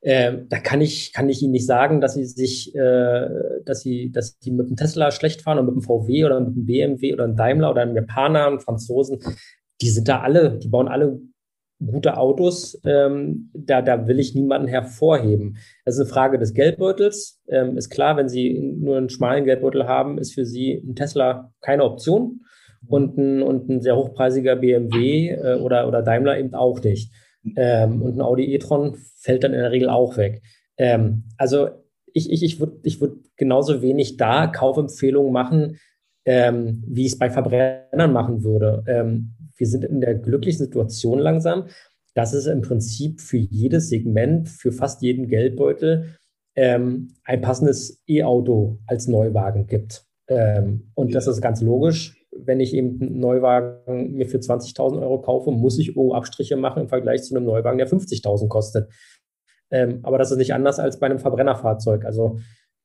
[0.00, 3.28] äh, da kann ich, kann ich Ihnen nicht sagen, dass Sie sich, äh,
[3.64, 6.56] dass Sie, dass Sie mit dem Tesla schlecht fahren und mit dem VW oder mit
[6.56, 9.20] dem BMW oder einem Daimler oder einem Japaner, einem Franzosen.
[9.80, 11.20] Die sind da alle, die bauen alle
[11.86, 12.80] gute Autos.
[12.84, 15.56] Ähm, da, da will ich niemanden hervorheben.
[15.84, 17.40] Das ist eine Frage des Geldbeutels.
[17.48, 21.52] Ähm, ist klar, wenn Sie nur einen schmalen Geldbeutel haben, ist für Sie ein Tesla
[21.60, 22.42] keine Option
[22.86, 27.12] und ein, und ein sehr hochpreisiger BMW äh, oder, oder Daimler eben auch nicht.
[27.56, 30.42] Ähm, und ein Audi e-tron fällt dann in der Regel auch weg.
[30.76, 31.68] Ähm, also
[32.12, 35.78] ich, ich, ich würde ich würd genauso wenig da Kaufempfehlungen machen,
[36.24, 38.84] ähm, wie ich es bei Verbrennern machen würde.
[38.86, 41.68] Ähm, wir sind in der glücklichen Situation langsam,
[42.14, 46.16] dass es im Prinzip für jedes Segment, für fast jeden Geldbeutel
[46.56, 50.04] ähm, ein passendes E-Auto als Neuwagen gibt.
[50.26, 51.14] Ähm, und ja.
[51.14, 55.78] das ist ganz logisch wenn ich eben einen Neuwagen mir für 20.000 Euro kaufe, muss
[55.78, 58.90] ich irgendwo Abstriche machen im Vergleich zu einem Neuwagen, der 50.000 kostet.
[59.70, 62.04] Ähm, aber das ist nicht anders als bei einem Verbrennerfahrzeug.
[62.04, 62.38] Also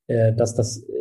[0.07, 0.93] äh, das, das äh,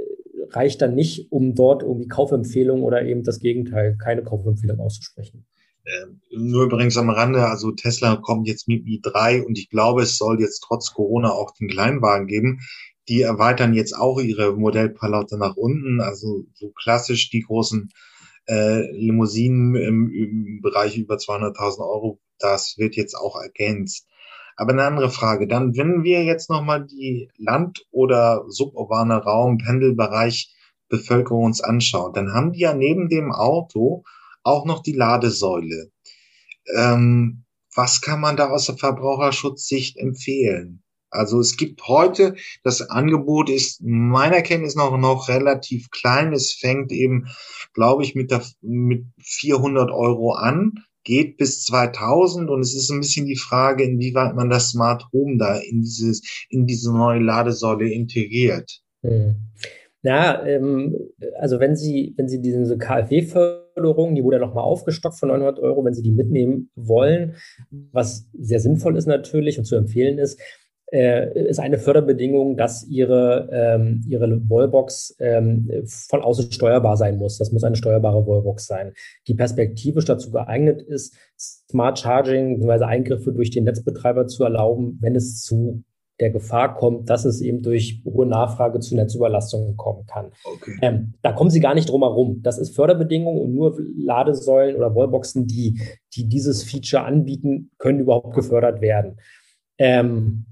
[0.50, 5.46] reicht dann nicht, um dort irgendwie Kaufempfehlungen oder eben das Gegenteil, keine Kaufempfehlung auszusprechen.
[5.86, 10.18] Ähm, nur übrigens am Rande, also Tesla kommt jetzt mit i3 und ich glaube, es
[10.18, 12.60] soll jetzt trotz Corona auch den Kleinwagen geben.
[13.08, 17.90] Die erweitern jetzt auch ihre Modellpalette nach unten, also so klassisch die großen
[18.48, 24.08] äh, Limousinen im, im Bereich über 200.000 Euro, das wird jetzt auch ergänzt.
[24.56, 25.46] Aber eine andere Frage.
[25.46, 30.52] Dann, wenn wir jetzt nochmal die Land- oder suburbane Raum, Pendelbereich
[30.88, 34.04] Bevölkerung uns anschauen, dann haben die ja neben dem Auto
[34.46, 35.90] auch noch die Ladesäule.
[36.74, 40.82] Ähm, was kann man da aus der Verbraucherschutzsicht empfehlen?
[41.10, 46.32] Also es gibt heute, das Angebot ist meiner Kenntnis noch, noch relativ klein.
[46.32, 47.28] Es fängt eben,
[47.74, 53.00] glaube ich, mit, der, mit 400 Euro an, geht bis 2000 und es ist ein
[53.00, 57.90] bisschen die Frage, inwieweit man das Smart Home da in dieses, in diese neue Ladesäule
[57.90, 58.80] integriert.
[59.02, 59.36] Hm.
[60.02, 60.96] Ja, ähm,
[61.40, 62.76] also wenn Sie, wenn Sie diese
[63.76, 67.34] KfW-Förderung, die wurde nochmal aufgestockt von 900 Euro, wenn Sie die mitnehmen wollen,
[67.70, 70.40] was sehr sinnvoll ist natürlich und zu empfehlen ist,
[70.92, 75.68] äh, ist eine Förderbedingung, dass ihre, ähm, ihre Wallbox ähm,
[76.08, 77.38] von außen steuerbar sein muss.
[77.38, 78.92] Das muss eine steuerbare Wallbox sein,
[79.26, 82.84] die perspektivisch dazu geeignet ist, Smart Charging bzw.
[82.84, 85.82] Eingriffe durch den Netzbetreiber zu erlauben, wenn es zu
[86.20, 90.32] der Gefahr kommt, dass es eben durch hohe Nachfrage zu Netzüberlastungen kommen kann.
[90.44, 90.78] Okay.
[90.82, 92.40] Ähm, da kommen Sie gar nicht drum herum.
[92.42, 95.80] Das ist Förderbedingung und nur Ladesäulen oder Wallboxen, die,
[96.14, 99.18] die dieses Feature anbieten, können überhaupt gefördert werden.
[99.78, 100.46] Ähm,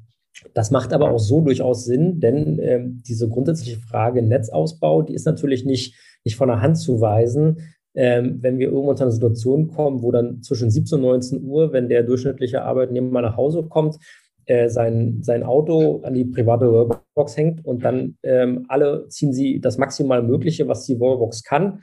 [0.53, 5.27] das macht aber auch so durchaus Sinn, denn ähm, diese grundsätzliche Frage Netzausbau, die ist
[5.27, 7.61] natürlich nicht, nicht von der Hand zu weisen.
[7.97, 11.73] Ähm, wenn wir irgendwann zu einer Situation kommen, wo dann zwischen 17 und 19 Uhr,
[11.73, 13.99] wenn der durchschnittliche Arbeitnehmer nach Hause kommt,
[14.47, 19.61] äh, sein, sein Auto an die private Wallbox hängt und dann ähm, alle ziehen sie
[19.61, 21.83] das maximal Mögliche, was die Wallbox kann.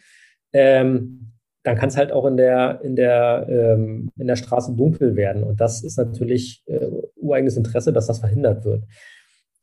[0.54, 1.32] Ähm,
[1.64, 5.44] dann kann es halt auch in der, in der, ähm, in der Straße dunkel werden.
[5.44, 8.84] Und das ist natürlich äh, ureigenes Interesse, dass das verhindert wird.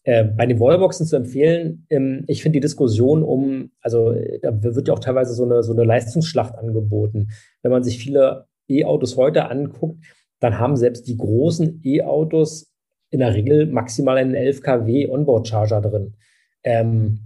[0.04, 4.88] Äh, bei den Wallboxen zu empfehlen, ähm, ich finde die Diskussion um, also da wird
[4.88, 7.28] ja auch teilweise so eine, so eine Leistungsschlacht angeboten.
[7.62, 10.04] Wenn man sich viele E-Autos heute anguckt,
[10.40, 12.72] dann haben selbst die großen E-Autos
[13.10, 16.14] in der Regel maximal einen 11 kW Onboard-Charger drin.
[16.62, 17.20] Ähm,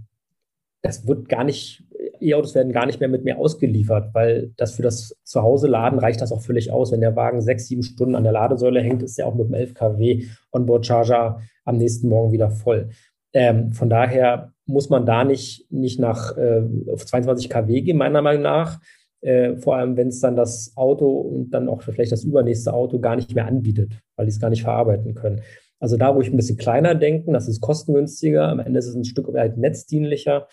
[0.81, 1.83] das wird gar nicht
[2.23, 6.31] E-Autos werden gar nicht mehr mit mir ausgeliefert, weil das für das Zuhause-Laden reicht das
[6.31, 6.91] auch völlig aus.
[6.91, 9.53] Wenn der Wagen sechs, sieben Stunden an der Ladesäule hängt, ist er auch mit dem
[9.53, 12.89] 11 kW Onboard-Charger am nächsten Morgen wieder voll.
[13.33, 18.21] Ähm, von daher muss man da nicht, nicht nach äh, auf 22 kW gehen, meiner
[18.21, 18.79] Meinung nach.
[19.21, 22.99] Äh, vor allem, wenn es dann das Auto und dann auch vielleicht das übernächste Auto
[22.99, 25.41] gar nicht mehr anbietet, weil die es gar nicht verarbeiten können.
[25.83, 28.95] Also da, wo ich ein bisschen kleiner denken, das ist kostengünstiger, am Ende ist es
[28.95, 30.47] ein Stück weit netzdienlicher.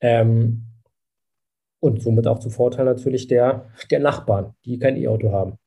[0.00, 0.66] Ähm,
[1.80, 5.58] und somit auch zu Vorteil natürlich der, der Nachbarn, die kein E-Auto haben.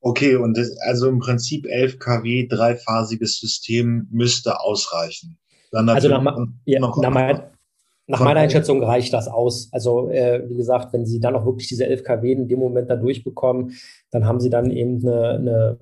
[0.00, 5.38] Okay, und das, also im Prinzip 11 kW dreiphasiges System müsste ausreichen.
[5.72, 7.40] Dann also nach, ja, nach, mein,
[8.10, 9.68] Nach meiner Einschätzung reicht das aus.
[9.72, 12.90] Also äh, wie gesagt, wenn Sie dann auch wirklich diese 11 kW in dem Moment
[12.90, 13.72] da durchbekommen,
[14.10, 15.78] dann haben Sie dann eben eine, eine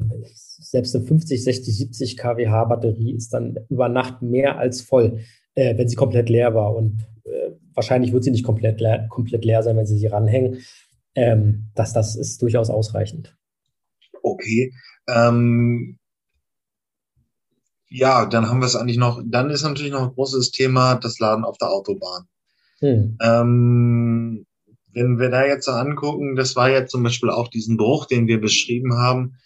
[0.60, 5.20] selbst eine 50, 60, 70 kWh Batterie ist dann über Nacht mehr als voll,
[5.54, 6.74] äh, wenn sie komplett leer war.
[6.74, 10.58] Und äh, wahrscheinlich wird sie nicht komplett leer, komplett leer sein, wenn Sie sie ranhängen.
[11.14, 13.36] Ähm, das, das ist durchaus ausreichend.
[14.22, 14.72] Okay.
[15.08, 15.97] Ähm,
[17.88, 21.18] ja, dann haben wir es eigentlich noch, dann ist natürlich noch ein großes Thema das
[21.18, 22.28] Laden auf der Autobahn.
[22.80, 23.18] Hm.
[23.20, 24.46] Ähm,
[24.92, 28.26] wenn wir da jetzt so angucken, das war ja zum Beispiel auch diesen Bruch, den
[28.26, 29.36] wir beschrieben haben.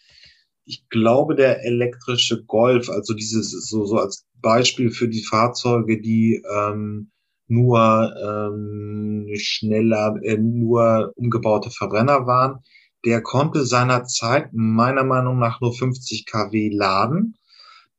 [0.64, 6.42] Ich glaube, der elektrische Golf, also dieses so, so als Beispiel für die Fahrzeuge, die
[6.52, 7.10] ähm,
[7.48, 12.60] nur ähm, schneller, äh, nur umgebaute Verbrenner waren,
[13.04, 17.36] der konnte seinerzeit meiner Meinung nach nur 50 kW laden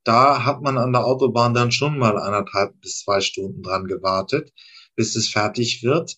[0.04, 4.52] da hat man an der Autobahn dann schon mal anderthalb bis zwei Stunden dran gewartet,
[4.96, 6.16] bis es fertig wird.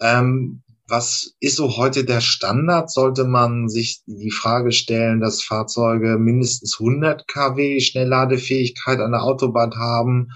[0.00, 2.90] Ähm, was ist so heute der Standard?
[2.90, 9.74] Sollte man sich die Frage stellen, dass Fahrzeuge mindestens 100 kW Schnellladefähigkeit an der Autobahn
[9.76, 10.28] haben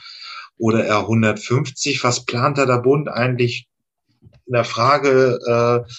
[0.56, 2.02] oder eher 150?
[2.04, 3.68] Was plant da der Bund eigentlich
[4.46, 5.90] in der Frage, äh,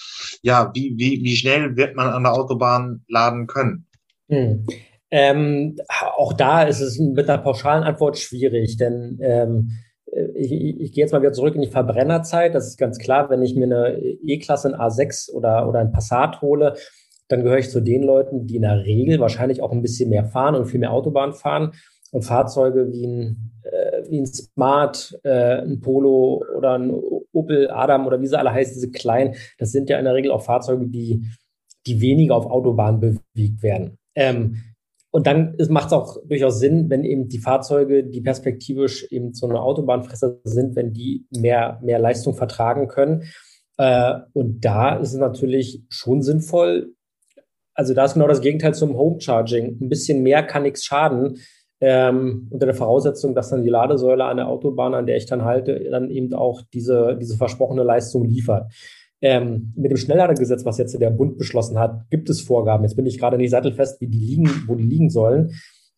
[0.42, 3.86] ja, wie, wie, wie schnell wird man an der Autobahn laden können?
[4.28, 4.66] Hm.
[5.10, 5.76] Ähm,
[6.16, 9.70] auch da ist es mit einer pauschalen Antwort schwierig, denn ähm,
[10.34, 12.54] ich, ich gehe jetzt mal wieder zurück in die Verbrennerzeit.
[12.54, 16.40] Das ist ganz klar, wenn ich mir eine E-Klasse, ein A6 oder, oder ein Passat
[16.40, 16.74] hole,
[17.28, 20.24] dann gehöre ich zu den Leuten, die in der Regel wahrscheinlich auch ein bisschen mehr
[20.24, 21.72] fahren und viel mehr Autobahn fahren.
[22.10, 26.90] Und Fahrzeuge wie ein, äh, wie ein Smart, äh, ein Polo oder ein
[27.32, 30.30] Opel Adam oder wie sie alle heißen, diese kleinen, das sind ja in der Regel
[30.30, 31.26] auch Fahrzeuge, die,
[31.86, 33.98] die weniger auf Autobahn bewegt werden.
[34.14, 34.62] Ähm,
[35.10, 39.48] und dann macht es auch durchaus Sinn, wenn eben die Fahrzeuge, die perspektivisch eben so
[39.48, 43.24] eine Autobahnfresser sind, wenn die mehr, mehr Leistung vertragen können.
[43.78, 46.92] Äh, und da ist es natürlich schon sinnvoll.
[47.74, 49.78] Also da ist genau das Gegenteil zum Home Charging.
[49.80, 51.38] Ein bisschen mehr kann nichts schaden.
[51.80, 55.44] Ähm, unter der Voraussetzung, dass dann die Ladesäule an der Autobahn, an der ich dann
[55.44, 58.72] halte, dann eben auch diese, diese versprochene Leistung liefert.
[59.20, 62.84] Ähm, mit dem Schnellladegesetz, was jetzt der Bund beschlossen hat, gibt es Vorgaben.
[62.84, 65.54] Jetzt bin ich gerade nicht sattelfest, wie die liegen, wo die liegen sollen.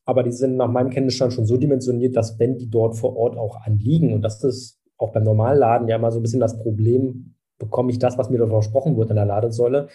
[0.07, 3.37] Aber die sind nach meinem Kenntnisstand schon so dimensioniert, dass wenn die dort vor Ort
[3.37, 7.35] auch anliegen, und das ist auch beim Normalladen ja immer so ein bisschen das Problem,
[7.59, 9.89] bekomme ich das, was mir dort versprochen wird in der Ladesäule.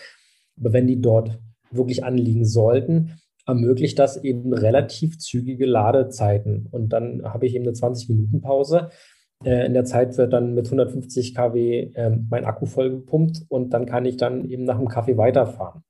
[0.60, 1.40] Aber wenn die dort
[1.72, 6.68] wirklich anliegen sollten, ermöglicht das eben relativ zügige Ladezeiten.
[6.72, 11.36] Und dann habe ich eben eine 20-Minuten-Pause äh, in der Zeit wird dann mit 150
[11.36, 15.84] kW ähm, mein Akku vollgepumpt und dann kann ich dann eben nach dem Kaffee weiterfahren.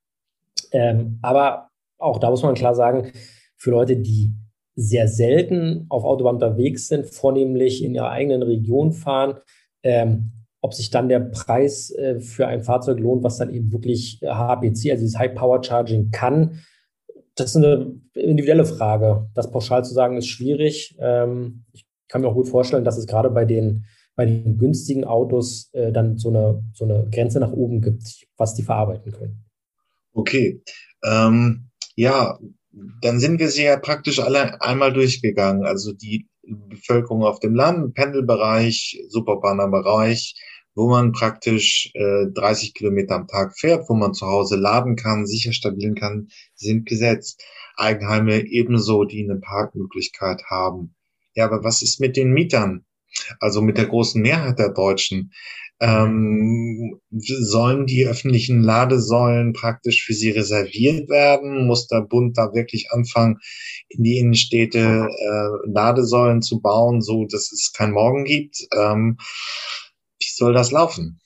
[0.72, 3.12] Ähm, aber auch da muss man klar sagen,
[3.56, 4.32] für Leute, die
[4.76, 9.36] sehr selten auf Autobahn unterwegs sind, vornehmlich in ihrer eigenen Region fahren,
[9.84, 10.32] ähm,
[10.62, 14.92] ob sich dann der Preis äh, für ein Fahrzeug lohnt, was dann eben wirklich HPC,
[14.92, 16.60] also dieses High Power Charging kann,
[17.36, 19.30] das ist eine individuelle Frage.
[19.34, 20.96] Das pauschal zu sagen ist schwierig.
[21.00, 21.85] Ähm, ich
[22.16, 25.92] kann mir auch gut vorstellen, dass es gerade bei den, bei den günstigen Autos äh,
[25.92, 29.44] dann so eine, so eine Grenze nach oben gibt, was die verarbeiten können.
[30.14, 30.62] Okay.
[31.04, 32.40] Ähm, ja,
[33.02, 35.66] dann sind wir sie ja praktisch alle einmal durchgegangen.
[35.66, 40.36] Also die Bevölkerung auf dem Land, Pendelbereich, Superbahnerbereich,
[40.74, 45.26] wo man praktisch äh, 30 Kilometer am Tag fährt, wo man zu Hause laden kann,
[45.26, 47.44] sicher stabilen kann, sind gesetzt.
[47.76, 50.95] Eigenheime ebenso, die eine Parkmöglichkeit haben.
[51.36, 52.86] Ja, aber was ist mit den Mietern?
[53.40, 55.32] Also mit der großen Mehrheit der Deutschen.
[55.82, 61.68] Ähm, sollen die öffentlichen Ladesäulen praktisch für sie reserviert werden?
[61.68, 63.40] Muss der Bund da wirklich anfangen,
[63.90, 68.66] in die Innenstädte äh, Ladesäulen zu bauen, so dass es kein Morgen gibt?
[68.74, 69.18] Ähm,
[70.20, 71.20] wie soll das laufen?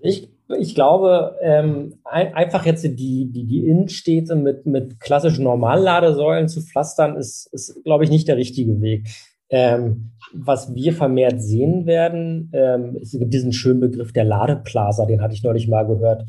[0.00, 6.48] Ich, ich glaube, ähm, ein, einfach jetzt die, die, die Innenstädte mit, mit klassischen Normalladesäulen
[6.48, 9.08] zu pflastern, ist, ist glaube ich, nicht der richtige Weg.
[9.50, 15.22] Ähm, was wir vermehrt sehen werden, ähm, es gibt diesen schönen Begriff der Ladeplaza, den
[15.22, 16.24] hatte ich neulich mal gehört.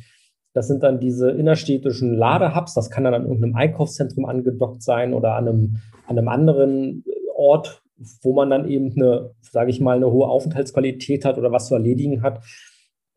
[0.53, 5.35] Das sind dann diese innerstädtischen Ladehubs, das kann dann an irgendeinem Einkaufszentrum angedockt sein oder
[5.35, 5.77] an einem,
[6.07, 7.03] an einem anderen
[7.35, 7.81] Ort,
[8.21, 11.75] wo man dann eben eine, sage ich mal, eine hohe Aufenthaltsqualität hat oder was zu
[11.75, 12.41] erledigen hat.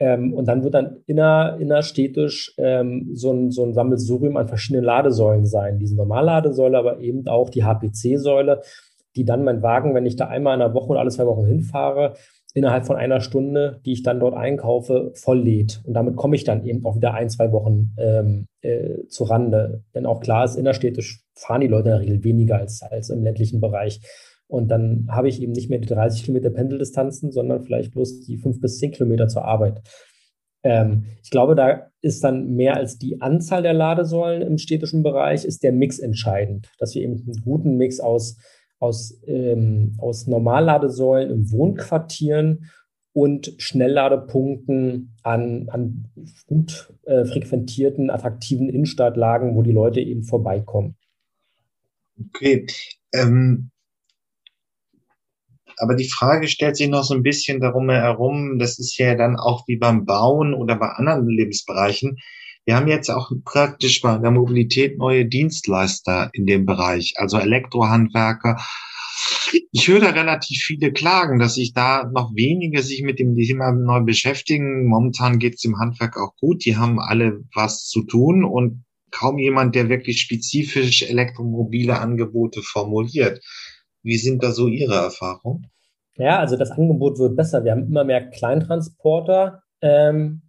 [0.02, 4.84] Ähm, und dann wird dann inner, innerstädtisch ähm, so, ein, so ein Sammelsurium an verschiedenen
[4.84, 5.78] Ladesäulen sein.
[5.78, 8.62] Diese Normalladesäule, aber eben auch die HPC-Säule,
[9.14, 11.46] die dann mein Wagen, wenn ich da einmal in der Woche oder alle zwei Wochen
[11.46, 12.14] hinfahre,
[12.52, 15.80] innerhalb von einer Stunde, die ich dann dort einkaufe, voll lädt.
[15.84, 19.84] Und damit komme ich dann eben auch wieder ein, zwei Wochen ähm, äh, zu Rande.
[19.94, 23.22] Denn auch klar ist, innerstädtisch fahren die Leute in der Regel weniger als, als im
[23.22, 24.00] ländlichen Bereich.
[24.52, 28.36] Und dann habe ich eben nicht mehr die 30 Kilometer Pendeldistanzen, sondern vielleicht bloß die
[28.36, 29.80] fünf bis zehn Kilometer zur Arbeit.
[30.62, 35.46] Ähm, ich glaube, da ist dann mehr als die Anzahl der Ladesäulen im städtischen Bereich,
[35.46, 38.36] ist der Mix entscheidend, dass wir eben einen guten Mix aus,
[38.78, 42.70] aus, ähm, aus Normalladesäulen im Wohnquartieren
[43.14, 46.08] und Schnellladepunkten an, an
[46.46, 50.96] gut äh, frequentierten, attraktiven Innenstadtlagen, wo die Leute eben vorbeikommen.
[52.20, 52.66] Okay.
[53.14, 53.71] Ähm,
[55.82, 59.36] aber die Frage stellt sich noch so ein bisschen darum herum, das ist ja dann
[59.36, 62.18] auch wie beim Bauen oder bei anderen Lebensbereichen.
[62.64, 68.64] Wir haben jetzt auch praktisch bei der Mobilität neue Dienstleister in dem Bereich, also Elektrohandwerker.
[69.72, 73.72] Ich höre da relativ viele Klagen, dass sich da noch wenige sich mit dem Thema
[73.72, 74.86] neu beschäftigen.
[74.86, 76.64] Momentan geht es dem Handwerk auch gut.
[76.64, 83.42] Die haben alle was zu tun und kaum jemand, der wirklich spezifisch elektromobile Angebote formuliert.
[84.02, 85.66] Wie sind da so Ihre Erfahrungen?
[86.16, 87.64] Ja, also das Angebot wird besser.
[87.64, 90.42] Wir haben immer mehr Kleintransporter, ähm,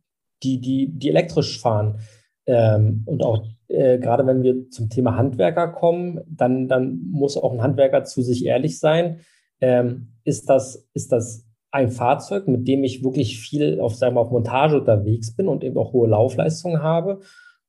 [0.44, 2.00] die, die, die elektrisch fahren.
[2.46, 7.54] Ähm, und auch äh, gerade wenn wir zum Thema Handwerker kommen, dann, dann muss auch
[7.54, 9.22] ein Handwerker zu sich ehrlich sein.
[9.62, 14.22] Ähm, ist, das, ist das ein Fahrzeug, mit dem ich wirklich viel auf, sagen wir,
[14.22, 17.22] auf Montage unterwegs bin und eben auch hohe Laufleistungen habe?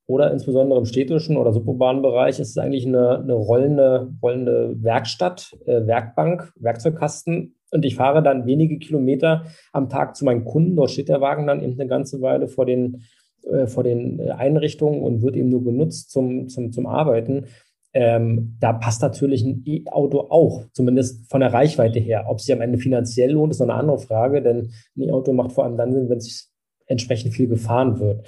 [0.07, 5.57] Oder insbesondere im städtischen oder suburbanen Bereich ist es eigentlich eine, eine rollende, rollende Werkstatt,
[5.67, 7.57] äh, Werkbank, Werkzeugkasten.
[7.71, 10.77] Und ich fahre dann wenige Kilometer am Tag zu meinen Kunden.
[10.77, 13.03] Dort steht der Wagen dann eben eine ganze Weile vor den,
[13.51, 17.47] äh, vor den Einrichtungen und wird eben nur genutzt zum, zum, zum Arbeiten.
[17.95, 22.27] Ähm, da passt natürlich ein E-Auto auch, zumindest von der Reichweite her.
[22.29, 25.33] Ob es sich am Ende finanziell lohnt, ist noch eine andere Frage, denn ein E-Auto
[25.33, 26.53] macht vor allem dann Sinn, wenn es
[26.87, 28.27] entsprechend viel gefahren wird.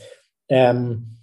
[0.48, 1.15] Ähm,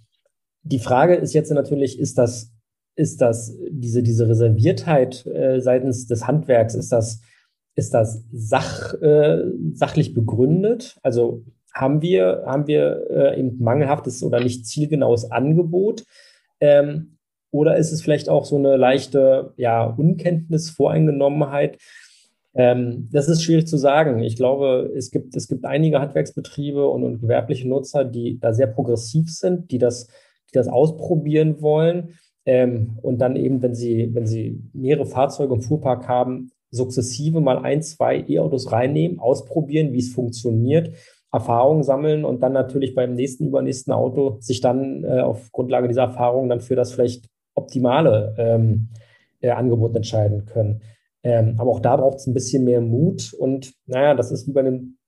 [0.64, 2.52] die Frage ist jetzt natürlich, ist das,
[2.96, 7.20] ist das diese, diese Reserviertheit äh, seitens des Handwerks, ist das,
[7.76, 9.42] ist das sach, äh,
[9.74, 10.96] sachlich begründet?
[11.02, 16.04] Also haben wir, haben wir äh, eben mangelhaftes oder nicht zielgenaues Angebot?
[16.60, 17.18] Ähm,
[17.50, 21.78] oder ist es vielleicht auch so eine leichte ja, Unkenntnis, Voreingenommenheit?
[22.54, 24.20] Ähm, das ist schwierig zu sagen.
[24.22, 28.68] Ich glaube, es gibt, es gibt einige Handwerksbetriebe und, und gewerbliche Nutzer, die da sehr
[28.68, 30.08] progressiv sind, die das
[30.54, 32.14] die das ausprobieren wollen
[32.46, 37.58] ähm, und dann eben, wenn sie, wenn sie mehrere Fahrzeuge im Fuhrpark haben, sukzessive mal
[37.58, 40.92] ein, zwei E-Autos reinnehmen, ausprobieren, wie es funktioniert,
[41.32, 46.02] Erfahrungen sammeln und dann natürlich beim nächsten, übernächsten Auto sich dann äh, auf Grundlage dieser
[46.02, 48.88] Erfahrungen dann für das vielleicht optimale ähm,
[49.40, 50.82] äh, Angebot entscheiden können.
[51.22, 54.52] Ähm, aber auch da braucht es ein bisschen mehr Mut und naja, das ist wie
[54.52, 54.98] bei den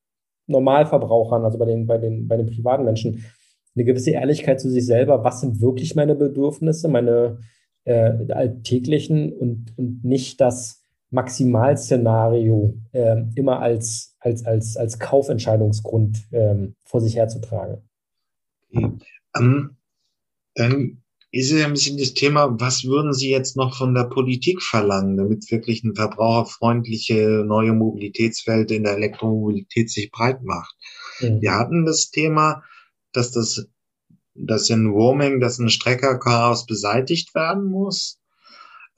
[0.48, 3.24] Normalverbrauchern, also bei den, bei den, bei den privaten Menschen
[3.76, 7.38] eine gewisse Ehrlichkeit zu sich selber, was sind wirklich meine Bedürfnisse, meine
[7.84, 16.68] äh, alltäglichen und, und nicht das Maximalszenario äh, immer als, als, als, als Kaufentscheidungsgrund äh,
[16.84, 17.82] vor sich herzutragen.
[18.72, 18.92] Okay.
[19.38, 19.76] Um,
[20.54, 24.62] dann ist es ein bisschen das Thema, was würden Sie jetzt noch von der Politik
[24.62, 30.74] verlangen, damit wirklich ein verbraucherfreundliche neue Mobilitätswelt in der Elektromobilität sich breit macht?
[31.20, 31.42] Mhm.
[31.42, 32.62] Wir hatten das Thema,
[33.16, 33.68] dass das,
[34.34, 38.20] dass in Roaming, dass ein Streckerchaos beseitigt werden muss.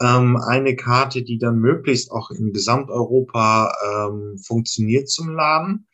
[0.01, 5.89] Ähm, eine Karte, die dann möglichst auch in Gesamteuropa ähm, funktioniert zum Laden.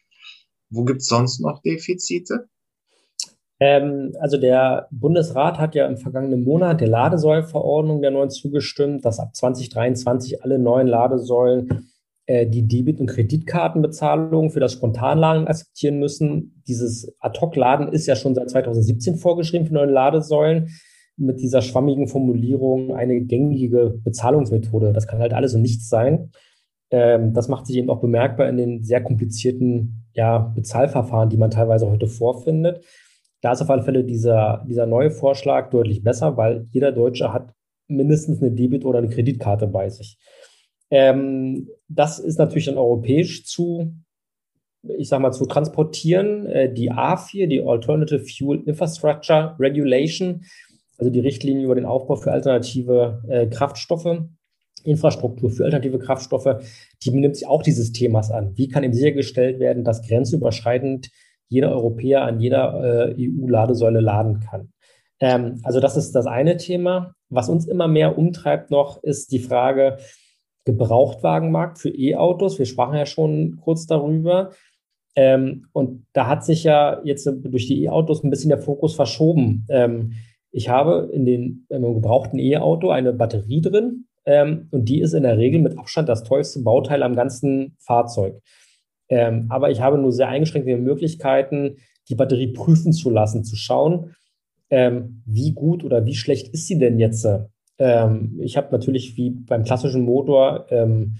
[0.71, 2.49] Wo gibt's sonst noch Defizite?
[3.61, 9.21] Ähm, also der Bundesrat hat ja im vergangenen Monat der Ladesäulenverordnung der neuen zugestimmt, dass
[9.21, 11.94] ab 2023 alle neuen Ladesäulen
[12.27, 16.63] die Debit- und Kreditkartenbezahlung für das Spontanladen akzeptieren müssen.
[16.67, 20.71] Dieses Ad-Hoc-Laden ist ja schon seit 2017 vorgeschrieben für neue Ladesäulen
[21.17, 24.93] mit dieser schwammigen Formulierung eine gängige Bezahlungsmethode.
[24.93, 26.31] Das kann halt alles und nichts sein.
[26.91, 31.51] Ähm, das macht sich eben auch bemerkbar in den sehr komplizierten ja, Bezahlverfahren, die man
[31.51, 32.85] teilweise heute vorfindet.
[33.41, 37.53] Da ist auf alle Fälle dieser, dieser neue Vorschlag deutlich besser, weil jeder Deutsche hat
[37.89, 40.19] mindestens eine Debit- oder eine Kreditkarte bei sich.
[40.91, 43.95] Ähm, das ist natürlich dann europäisch zu,
[44.83, 46.47] ich sag mal, zu transportieren.
[46.47, 50.45] Äh, die A4, die Alternative Fuel Infrastructure Regulation,
[50.99, 54.25] also die Richtlinie über den Aufbau für alternative äh, Kraftstoffe,
[54.85, 56.63] Infrastruktur für alternative Kraftstoffe,
[57.03, 58.53] die nimmt sich auch dieses Themas an.
[58.57, 61.11] Wie kann eben sichergestellt werden, dass grenzüberschreitend
[61.49, 64.73] jeder Europäer an jeder äh, EU-Ladesäule laden kann?
[65.21, 67.15] Ähm, also das ist das eine Thema.
[67.31, 69.99] Was uns immer mehr umtreibt noch, ist die Frage,
[70.65, 72.59] Gebrauchtwagenmarkt für E-Autos.
[72.59, 74.51] Wir sprachen ja schon kurz darüber.
[75.17, 79.65] Ähm, und da hat sich ja jetzt durch die E-Autos ein bisschen der Fokus verschoben.
[79.69, 80.15] Ähm,
[80.51, 85.39] ich habe in, einem gebrauchten E-Auto eine Batterie drin ähm, und die ist in der
[85.39, 88.41] Regel mit Abstand das teuerste Bauteil am ganzen Fahrzeug.
[89.09, 91.77] Ähm, aber ich habe nur sehr eingeschränkte Möglichkeiten,
[92.09, 94.15] die Batterie prüfen zu lassen, zu schauen,
[94.71, 97.27] ähm, wie gut oder wie schlecht ist sie denn jetzt?
[97.79, 101.17] Ähm, ich habe natürlich wie beim klassischen Motor ähm,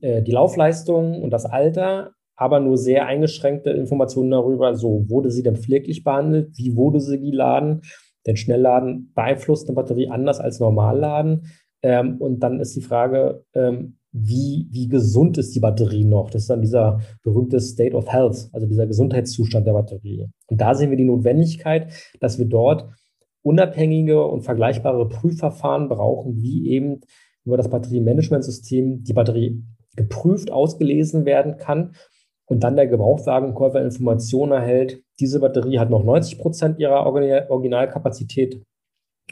[0.00, 5.42] äh, die Laufleistung und das Alter, aber nur sehr eingeschränkte Informationen darüber, so wurde sie
[5.42, 7.82] denn pfleglich behandelt, wie wurde sie geladen,
[8.26, 11.46] denn Schnellladen beeinflusst eine Batterie anders als Normalladen.
[11.82, 16.30] Ähm, und dann ist die Frage, ähm, wie, wie gesund ist die Batterie noch?
[16.30, 20.28] Das ist dann dieser berühmte State of Health, also dieser Gesundheitszustand der Batterie.
[20.48, 22.88] Und da sehen wir die Notwendigkeit, dass wir dort
[23.42, 27.00] unabhängige und vergleichbare Prüfverfahren brauchen, wie eben
[27.44, 29.62] über das Batteriemanagementsystem die Batterie
[29.96, 31.94] geprüft, ausgelesen werden kann.
[32.46, 38.62] Und dann der Gebrauchtwagenkäufer Informationen erhält, diese Batterie hat noch 90 Prozent ihrer Originalkapazität.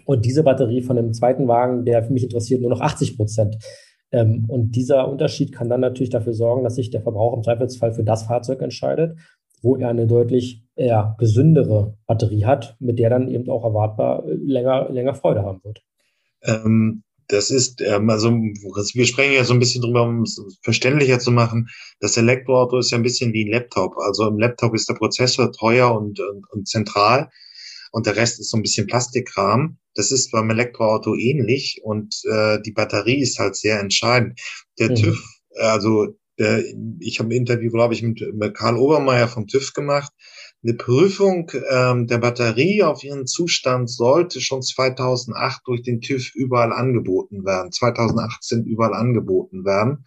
[0.05, 3.59] Und diese Batterie von dem zweiten Wagen, der für mich interessiert, nur noch 80 Prozent.
[4.13, 7.93] Ähm, und dieser Unterschied kann dann natürlich dafür sorgen, dass sich der Verbraucher im Zweifelsfall
[7.93, 9.19] für das Fahrzeug entscheidet,
[9.63, 14.35] wo er eine deutlich eher gesündere Batterie hat, mit der dann eben auch erwartbar äh,
[14.35, 15.83] länger, länger Freude haben wird.
[16.43, 21.19] Ähm, das ist, ähm, also wir sprechen ja so ein bisschen drüber, um es verständlicher
[21.19, 21.69] zu machen.
[22.01, 23.97] Das Elektroauto ist ja ein bisschen wie ein Laptop.
[23.99, 27.29] Also im Laptop ist der Prozessor teuer und, und, und zentral
[27.93, 29.79] und der Rest ist so ein bisschen Plastikkram.
[29.95, 34.41] Das ist beim Elektroauto ähnlich und äh, die Batterie ist halt sehr entscheidend.
[34.79, 34.95] Der mhm.
[34.95, 35.25] TÜV,
[35.57, 36.07] also
[36.41, 36.65] der,
[36.99, 40.11] ich habe ein Interview, glaube ich, mit, mit Karl Obermeier vom TÜV gemacht.
[40.63, 46.73] Eine Prüfung ähm, der Batterie auf ihren Zustand sollte schon 2008 durch den TÜV überall
[46.73, 50.07] angeboten werden, 2018 überall angeboten werden.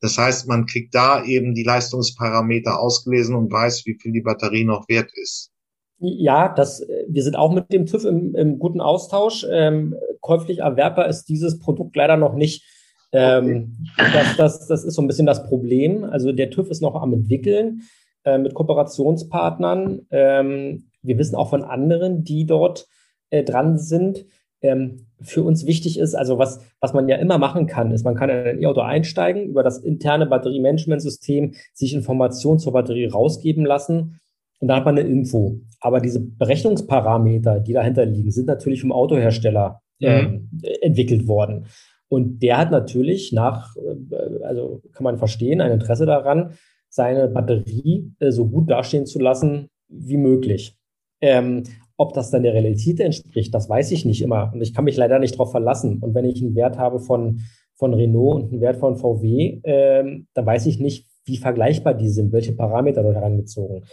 [0.00, 4.64] Das heißt, man kriegt da eben die Leistungsparameter ausgelesen und weiß, wie viel die Batterie
[4.64, 5.50] noch wert ist.
[5.98, 9.46] Ja, das, wir sind auch mit dem TÜV im, im guten Austausch.
[9.50, 12.64] Ähm, käuflich erwerbbar ist dieses Produkt leider noch nicht.
[13.12, 16.04] Ähm, das, das, das ist so ein bisschen das Problem.
[16.04, 17.82] Also der TÜV ist noch am entwickeln
[18.24, 20.06] äh, mit Kooperationspartnern.
[20.10, 22.86] Ähm, wir wissen auch von anderen, die dort
[23.30, 24.24] äh, dran sind.
[24.62, 28.14] Ähm, für uns wichtig ist, also was, was man ja immer machen kann, ist, man
[28.14, 34.20] kann in ein E-Auto einsteigen, über das interne Batteriemanagementsystem sich Informationen zur Batterie rausgeben lassen
[34.60, 35.60] und da hat man eine Info.
[35.80, 40.48] Aber diese Berechnungsparameter, die dahinter liegen, sind natürlich vom Autohersteller mhm.
[40.80, 41.66] entwickelt worden.
[42.12, 46.52] Und der hat natürlich nach, äh, also kann man verstehen, ein Interesse daran,
[46.90, 50.76] seine Batterie äh, so gut dastehen zu lassen wie möglich.
[51.22, 51.62] Ähm,
[51.96, 54.50] ob das dann der Realität entspricht, das weiß ich nicht immer.
[54.52, 56.00] Und ich kann mich leider nicht darauf verlassen.
[56.00, 57.40] Und wenn ich einen Wert habe von,
[57.76, 62.10] von Renault und einen Wert von VW, ähm, dann weiß ich nicht, wie vergleichbar die
[62.10, 63.84] sind, welche Parameter dort herangezogen.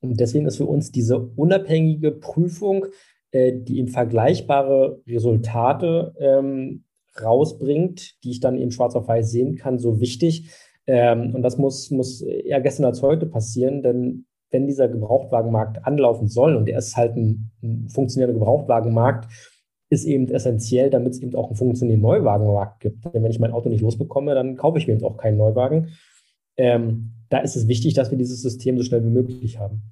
[0.00, 2.86] Und deswegen ist für uns diese unabhängige Prüfung,
[3.30, 6.82] äh, die eben vergleichbare Resultate ähm,
[7.20, 10.50] rausbringt, die ich dann eben schwarz auf weiß sehen kann, so wichtig.
[10.86, 16.28] Ähm, und das muss, muss eher gestern als heute passieren, denn wenn dieser Gebrauchtwagenmarkt anlaufen
[16.28, 19.28] soll, und er ist halt ein, ein funktionierender Gebrauchtwagenmarkt,
[19.88, 23.04] ist eben essentiell, damit es eben auch einen funktionierenden Neuwagenmarkt gibt.
[23.04, 25.92] Denn wenn ich mein Auto nicht losbekomme, dann kaufe ich mir eben auch keinen Neuwagen.
[26.56, 29.82] Ähm, da ist es wichtig, dass wir dieses System so schnell wie möglich haben.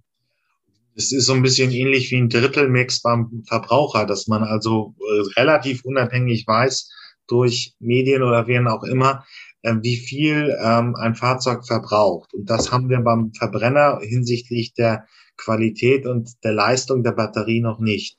[0.95, 5.41] Es ist so ein bisschen ähnlich wie ein Drittelmix beim Verbraucher, dass man also äh,
[5.41, 6.91] relativ unabhängig weiß
[7.31, 9.25] durch Medien oder wen auch immer,
[9.63, 12.35] äh, wie viel ähm, ein Fahrzeug verbraucht.
[12.35, 15.07] Und das haben wir beim Verbrenner hinsichtlich der
[15.37, 18.19] Qualität und der Leistung der Batterie noch nicht.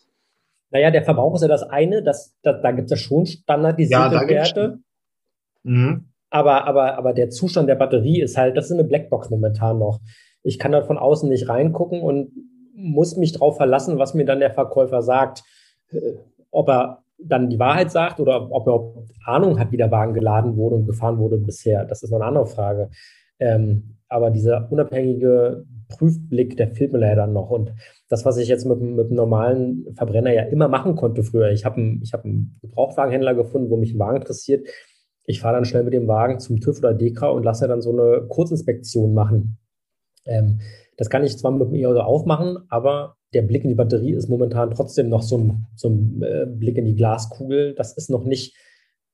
[0.72, 4.16] Naja, der Verbrauch ist ja das eine, das, da, da gibt es ja schon standardisierte
[4.16, 4.80] ja, Werte.
[5.64, 6.06] Mhm.
[6.30, 10.00] Aber, aber, aber der Zustand der Batterie ist halt, das ist eine Blackbox momentan noch.
[10.44, 12.32] Ich kann da von außen nicht reingucken und
[12.74, 15.44] muss mich darauf verlassen, was mir dann der Verkäufer sagt.
[15.90, 16.14] Äh,
[16.52, 20.56] ob er dann die Wahrheit sagt oder ob er Ahnung hat, wie der Wagen geladen
[20.56, 21.86] wurde und gefahren wurde bisher.
[21.86, 22.90] Das ist noch eine andere Frage.
[23.40, 27.50] Ähm, aber dieser unabhängige Prüfblick, der fehlt mir leider noch.
[27.50, 27.74] Und
[28.10, 31.66] das, was ich jetzt mit, mit einem normalen Verbrenner ja immer machen konnte früher, ich
[31.66, 34.68] habe einen, hab einen Gebrauchtwagenhändler gefunden, wo mich ein Wagen interessiert,
[35.26, 37.92] ich fahre dann schnell mit dem Wagen zum TÜV oder DEKRA und lasse dann so
[37.92, 39.58] eine Kurzinspektion machen.
[40.26, 40.60] Ähm,
[41.02, 44.30] das kann ich zwar mit dem E-Auto aufmachen, aber der Blick in die Batterie ist
[44.30, 47.74] momentan trotzdem noch so ein, so ein äh, Blick in die Glaskugel.
[47.74, 48.56] Das ist noch nicht,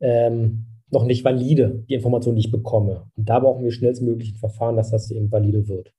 [0.02, 3.10] ähm, noch nicht valide, die Information, die ich bekomme.
[3.16, 5.94] Und da brauchen wir schnellstmöglich ein Verfahren, dass das eben valide wird.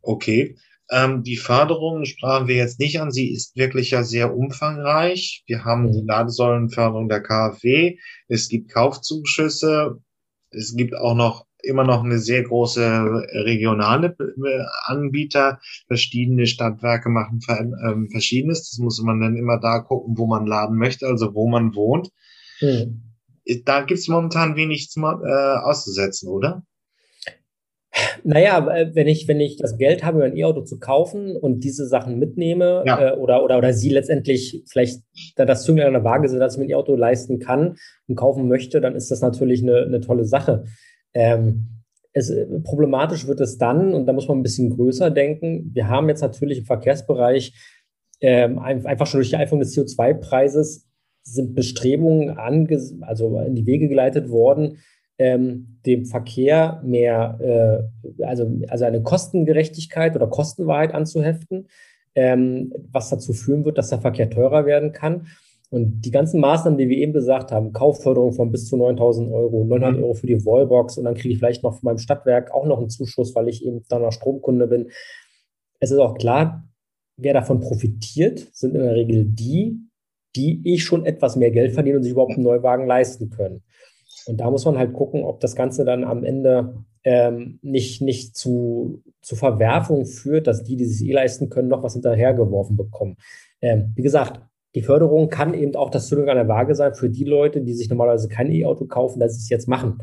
[0.00, 0.56] Okay.
[0.92, 3.10] Ähm, die Förderung sprachen wir jetzt nicht an.
[3.10, 5.42] Sie ist wirklich ja sehr umfangreich.
[5.48, 5.92] Wir haben mhm.
[5.92, 7.98] die Ladesäulenförderung der KfW.
[8.28, 9.96] Es gibt Kaufzuschüsse.
[10.50, 12.82] Es gibt auch noch immer noch eine sehr große
[13.44, 14.16] regionale
[14.84, 15.60] Anbieter.
[15.86, 18.70] Verschiedene Stadtwerke machen ähm, Verschiedenes.
[18.70, 22.10] Das muss man dann immer da gucken, wo man laden möchte, also wo man wohnt.
[22.60, 23.02] Mhm.
[23.64, 26.62] da gibt es momentan wenig zum, äh, auszusetzen, oder?
[28.22, 32.18] Naja, wenn ich, wenn ich das Geld habe, ein E-Auto zu kaufen und diese Sachen
[32.18, 33.14] mitnehme ja.
[33.14, 35.02] äh, oder, oder, oder sie letztendlich vielleicht
[35.36, 38.16] da das Zünglein an der Waage sind, dass ich mir ein E-Auto leisten kann und
[38.16, 40.64] kaufen möchte, dann ist das natürlich eine, eine tolle Sache.
[41.14, 41.66] Ähm,
[42.12, 42.32] es,
[42.64, 45.70] problematisch wird es dann, und da muss man ein bisschen größer denken.
[45.72, 47.54] Wir haben jetzt natürlich im Verkehrsbereich
[48.20, 50.86] ähm, einfach schon durch die Einführung des CO2-Preises
[51.22, 52.38] sind Bestrebungen
[53.02, 54.78] also in die Wege geleitet worden,
[55.18, 61.68] ähm, dem Verkehr mehr, äh, also, also eine Kostengerechtigkeit oder Kostenwahrheit anzuheften,
[62.14, 65.26] ähm, was dazu führen wird, dass der Verkehr teurer werden kann.
[65.70, 69.64] Und die ganzen Maßnahmen, die wir eben gesagt haben, Kaufförderung von bis zu 9000 Euro,
[69.64, 70.02] 900 mhm.
[70.02, 72.78] Euro für die Wallbox und dann kriege ich vielleicht noch von meinem Stadtwerk auch noch
[72.78, 74.90] einen Zuschuss, weil ich eben dann noch Stromkunde bin.
[75.78, 76.64] Es ist auch klar,
[77.16, 79.78] wer davon profitiert, sind in der Regel die,
[80.34, 83.62] die ich schon etwas mehr Geld verdienen und sich überhaupt einen Neuwagen leisten können.
[84.26, 88.36] Und da muss man halt gucken, ob das Ganze dann am Ende ähm, nicht, nicht
[88.36, 93.16] zu, zu Verwerfungen führt, dass die, die sich eh leisten können, noch was hinterhergeworfen bekommen.
[93.60, 94.40] Ähm, wie gesagt,
[94.74, 97.74] die Förderung kann eben auch das Zündung an der Waage sein für die Leute, die
[97.74, 99.98] sich normalerweise kein E-Auto kaufen, dass sie es jetzt machen.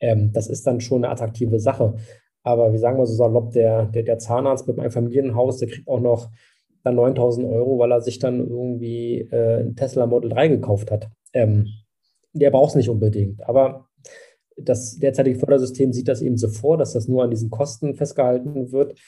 [0.00, 1.94] Ähm, das ist dann schon eine attraktive Sache.
[2.42, 5.88] Aber wie sagen wir so salopp, der, der, der Zahnarzt mit einem Familienhaus, der kriegt
[5.88, 6.30] auch noch
[6.84, 11.08] dann 9000 Euro, weil er sich dann irgendwie äh, ein Tesla Model 3 gekauft hat.
[11.32, 11.66] Ähm,
[12.32, 13.46] der braucht es nicht unbedingt.
[13.48, 13.88] Aber
[14.56, 18.72] das derzeitige Fördersystem sieht das eben so vor, dass das nur an diesen Kosten festgehalten
[18.72, 18.98] wird.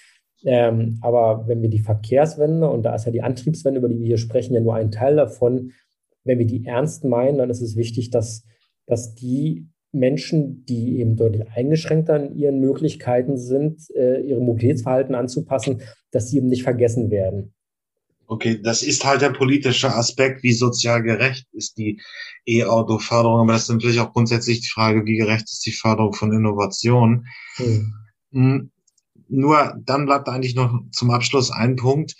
[0.45, 4.07] Ähm, aber wenn wir die Verkehrswende, und da ist ja die Antriebswende, über die wir
[4.07, 5.72] hier sprechen, ja nur ein Teil davon,
[6.24, 8.45] wenn wir die ernst meinen, dann ist es wichtig, dass,
[8.86, 15.82] dass die Menschen, die eben deutlich eingeschränkter in ihren Möglichkeiten sind, äh, ihre Mobilitätsverhalten anzupassen,
[16.11, 17.53] dass sie eben nicht vergessen werden.
[18.26, 22.01] Okay, das ist halt der politische Aspekt, wie sozial gerecht ist die
[22.47, 26.32] E-Auto-Förderung, aber das ist natürlich auch grundsätzlich die Frage, wie gerecht ist die Förderung von
[26.32, 27.26] Innovation.
[28.30, 28.70] Hm.
[29.30, 32.14] Nur dann bleibt eigentlich noch zum Abschluss ein Punkt.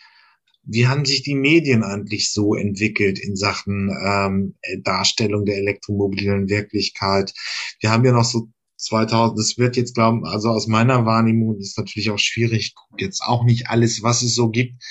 [0.63, 7.33] Wie haben sich die Medien eigentlich so entwickelt in Sachen ähm, Darstellung der elektromobilen Wirklichkeit?
[7.81, 11.77] Wir haben ja noch so 2000, das wird jetzt glauben, also aus meiner Wahrnehmung ist
[11.77, 14.83] natürlich auch schwierig, jetzt auch nicht alles, was es so gibt,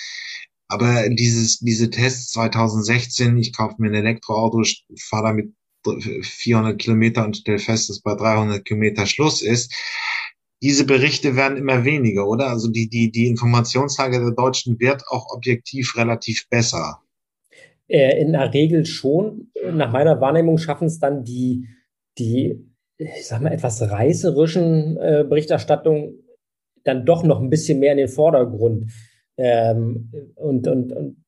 [0.67, 4.63] aber dieses, diese Tests 2016, ich kaufe mir ein Elektroauto,
[4.99, 5.53] fahre damit
[6.21, 9.73] 400 Kilometer und stelle fest, dass bei 300 Kilometer Schluss ist.
[10.61, 12.47] Diese Berichte werden immer weniger, oder?
[12.47, 16.99] Also die, die, die Informationslage der Deutschen wird auch objektiv relativ besser.
[17.87, 19.51] Äh, in der Regel schon.
[19.73, 21.67] Nach meiner Wahrnehmung schaffen es dann die,
[22.17, 26.19] die, ich sag mal, etwas reißerischen äh, Berichterstattungen
[26.83, 28.91] dann doch noch ein bisschen mehr in den Vordergrund.
[29.37, 31.25] Ähm, und, und, und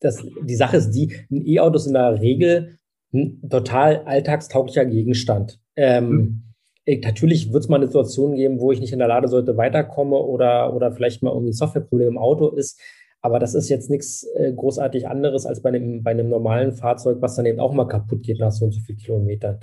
[0.00, 2.76] das, die Sache ist die, ein E-Auto ist in der Regel
[3.14, 5.60] ein total alltagstauglicher Gegenstand.
[5.76, 6.42] Ähm, mhm.
[6.84, 10.16] Ich, natürlich wird es mal eine Situation geben, wo ich nicht in der Ladesäule weiterkomme
[10.16, 12.80] oder, oder vielleicht mal irgendwie ein Softwareproblem im Auto ist.
[13.20, 17.18] Aber das ist jetzt nichts äh, großartig anderes als bei einem, bei einem normalen Fahrzeug,
[17.20, 19.60] was dann eben auch mal kaputt geht nach so und so vielen Kilometern.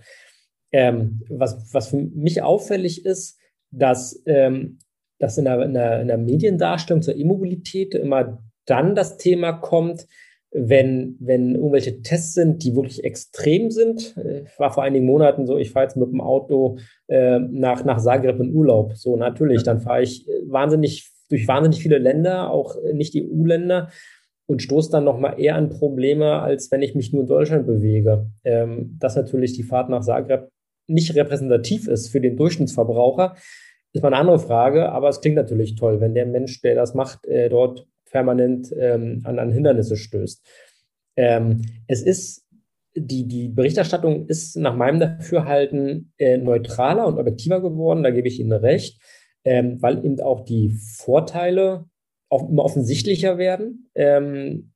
[0.72, 3.38] Ähm, was, was für mich auffällig ist,
[3.72, 4.80] dass ähm,
[5.20, 10.08] dass in der, in der, in der Mediendarstellung zur E-Mobilität immer dann das Thema kommt,
[10.52, 14.16] wenn, wenn irgendwelche Tests sind, die wirklich extrem sind.
[14.46, 16.78] Ich war vor einigen Monaten so, ich fahre jetzt mit dem Auto
[17.08, 18.96] äh, nach, nach Zagreb in Urlaub.
[18.96, 23.90] So, natürlich, dann fahre ich wahnsinnig durch wahnsinnig viele Länder, auch nicht die EU-Länder,
[24.48, 28.32] und stoße dann nochmal eher an Probleme, als wenn ich mich nur in Deutschland bewege.
[28.44, 30.50] Ähm, dass natürlich die Fahrt nach Zagreb
[30.88, 33.36] nicht repräsentativ ist für den Durchschnittsverbraucher,
[33.94, 36.96] ist mal eine andere Frage, aber es klingt natürlich toll, wenn der Mensch, der das
[36.96, 40.46] macht, äh, dort permanent ähm, an, an Hindernisse stößt.
[41.16, 42.46] Ähm, es ist,
[42.96, 48.40] die, die Berichterstattung ist nach meinem Dafürhalten äh, neutraler und objektiver geworden, da gebe ich
[48.40, 49.02] Ihnen recht,
[49.44, 51.86] ähm, weil eben auch die Vorteile
[52.30, 53.90] auch immer offensichtlicher werden.
[53.96, 54.72] Ähm,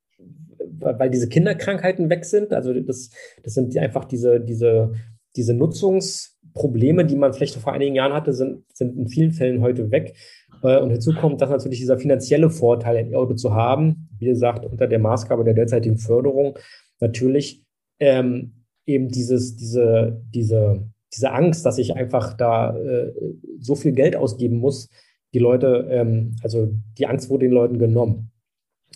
[0.80, 2.54] weil diese Kinderkrankheiten weg sind.
[2.54, 3.10] Also das,
[3.44, 4.94] das sind einfach diese, diese,
[5.36, 9.62] diese Nutzungs- Probleme, die man vielleicht vor einigen Jahren hatte, sind, sind in vielen Fällen
[9.62, 10.16] heute weg.
[10.64, 14.66] Äh, und hinzu kommt, dass natürlich dieser finanzielle Vorteil, ein E-Auto zu haben, wie gesagt,
[14.66, 16.58] unter der Maßgabe der derzeitigen Förderung,
[17.00, 17.64] natürlich
[18.00, 23.14] ähm, eben dieses, diese, diese, diese Angst, dass ich einfach da äh,
[23.60, 24.90] so viel Geld ausgeben muss,
[25.34, 28.32] die Leute, ähm, also die Angst wurde den Leuten genommen.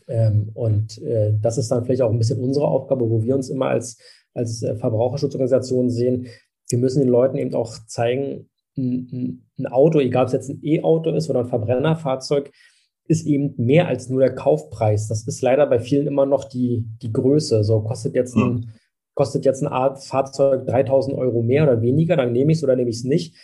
[0.07, 3.49] Ähm, und äh, das ist dann vielleicht auch ein bisschen unsere Aufgabe, wo wir uns
[3.49, 3.97] immer als,
[4.33, 6.27] als äh, Verbraucherschutzorganisation sehen,
[6.69, 10.59] wir müssen den Leuten eben auch zeigen, ein, ein Auto, egal ob es jetzt ein
[10.63, 12.51] E-Auto ist oder ein Verbrennerfahrzeug,
[13.07, 15.07] ist eben mehr als nur der Kaufpreis.
[15.07, 17.63] Das ist leider bei vielen immer noch die, die Größe.
[17.63, 18.73] So kostet jetzt ein,
[19.13, 22.75] kostet jetzt ein Art Fahrzeug 3000 Euro mehr oder weniger, dann nehme ich es oder
[22.75, 23.35] nehme ich es nicht.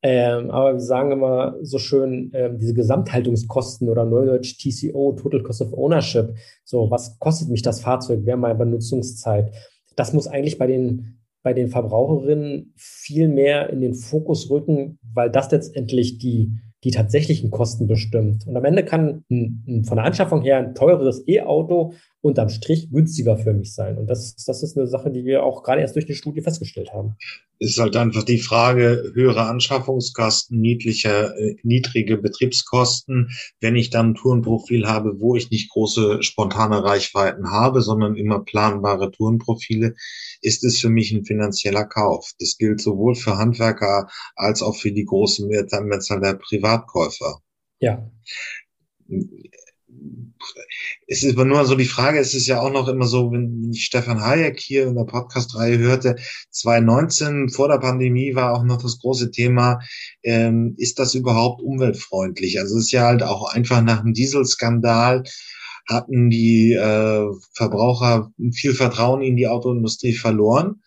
[0.00, 5.60] Ähm, aber wir sagen immer so schön, ähm, diese Gesamthaltungskosten oder Neudeutsch TCO, Total Cost
[5.60, 9.52] of Ownership, so was kostet mich das Fahrzeug während meiner Benutzungszeit?
[9.96, 11.18] Das muss eigentlich bei den,
[11.48, 16.52] bei den Verbraucherinnen viel mehr in den Fokus rücken, weil das letztendlich die,
[16.84, 18.46] die tatsächlichen Kosten bestimmt.
[18.46, 22.90] Und am Ende kann ein, ein, von der Anschaffung her ein teureres E-Auto unterm Strich
[22.90, 23.96] günstiger für mich sein.
[23.96, 26.92] Und das, das ist eine Sache, die wir auch gerade erst durch die Studie festgestellt
[26.92, 27.16] haben.
[27.60, 33.30] Es ist halt einfach die Frage, höhere Anschaffungskosten, niedliche, äh, niedrige Betriebskosten.
[33.60, 38.40] Wenn ich dann ein Tourenprofil habe, wo ich nicht große spontane Reichweiten habe, sondern immer
[38.44, 39.94] planbare Tourenprofile,
[40.42, 42.32] ist es für mich ein finanzieller Kauf.
[42.40, 47.40] Das gilt sowohl für Handwerker als auch für die großen Mehrzahl der Privatkäufer.
[47.80, 48.10] Ja
[51.06, 53.70] es ist aber nur so die Frage, es ist ja auch noch immer so, wenn
[53.72, 56.16] ich Stefan Hayek hier in der Podcast-Reihe hörte,
[56.50, 59.80] 2019 vor der Pandemie war auch noch das große Thema,
[60.22, 62.60] ähm, ist das überhaupt umweltfreundlich?
[62.60, 65.24] Also es ist ja halt auch einfach nach dem Dieselskandal
[65.88, 70.82] hatten die äh, Verbraucher viel Vertrauen in die Autoindustrie verloren.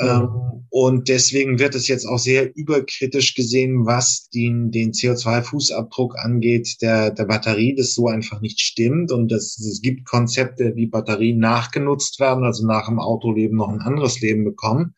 [0.00, 6.76] Ähm, und deswegen wird es jetzt auch sehr überkritisch gesehen, was den, den CO2-Fußabdruck angeht
[6.82, 9.10] der, der Batterie, das so einfach nicht stimmt.
[9.10, 13.80] Und das, es gibt Konzepte, wie Batterien nachgenutzt werden, also nach dem Autoleben noch ein
[13.80, 14.94] anderes Leben bekommen.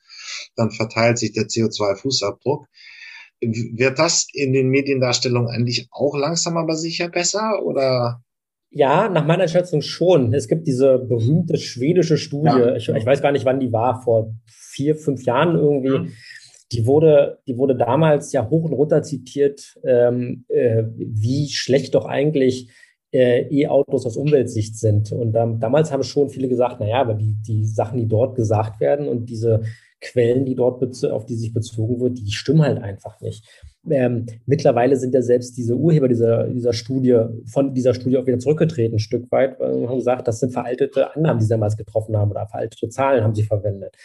[0.56, 2.66] Dann verteilt sich der CO2-Fußabdruck.
[3.40, 8.22] Wird das in den Mediendarstellungen eigentlich auch langsam aber sicher besser oder?
[8.72, 10.32] Ja, nach meiner Schätzung schon.
[10.32, 12.76] Es gibt diese berühmte schwedische Studie, ja.
[12.76, 15.98] ich, ich, weiß gar nicht, wann die war, vor vier, fünf Jahren irgendwie.
[15.98, 16.12] Mhm.
[16.72, 22.04] Die wurde, die wurde damals ja hoch und runter zitiert, ähm, äh, wie schlecht doch
[22.04, 22.70] eigentlich
[23.12, 25.10] äh, E-Autos aus Umweltsicht sind.
[25.10, 28.80] Und ähm, damals haben schon viele gesagt, naja, aber die, die Sachen, die dort gesagt
[28.80, 29.62] werden und diese
[30.00, 33.44] Quellen, die dort auf die sich bezogen wird, die stimmen halt einfach nicht.
[33.88, 38.38] Ähm, mittlerweile sind ja selbst diese Urheber dieser, dieser Studie, von dieser Studie auch wieder
[38.38, 42.16] zurückgetreten, ein Stück weit, und haben gesagt, das sind veraltete Annahmen, die sie damals getroffen
[42.16, 43.96] haben oder veraltete Zahlen haben sie verwendet.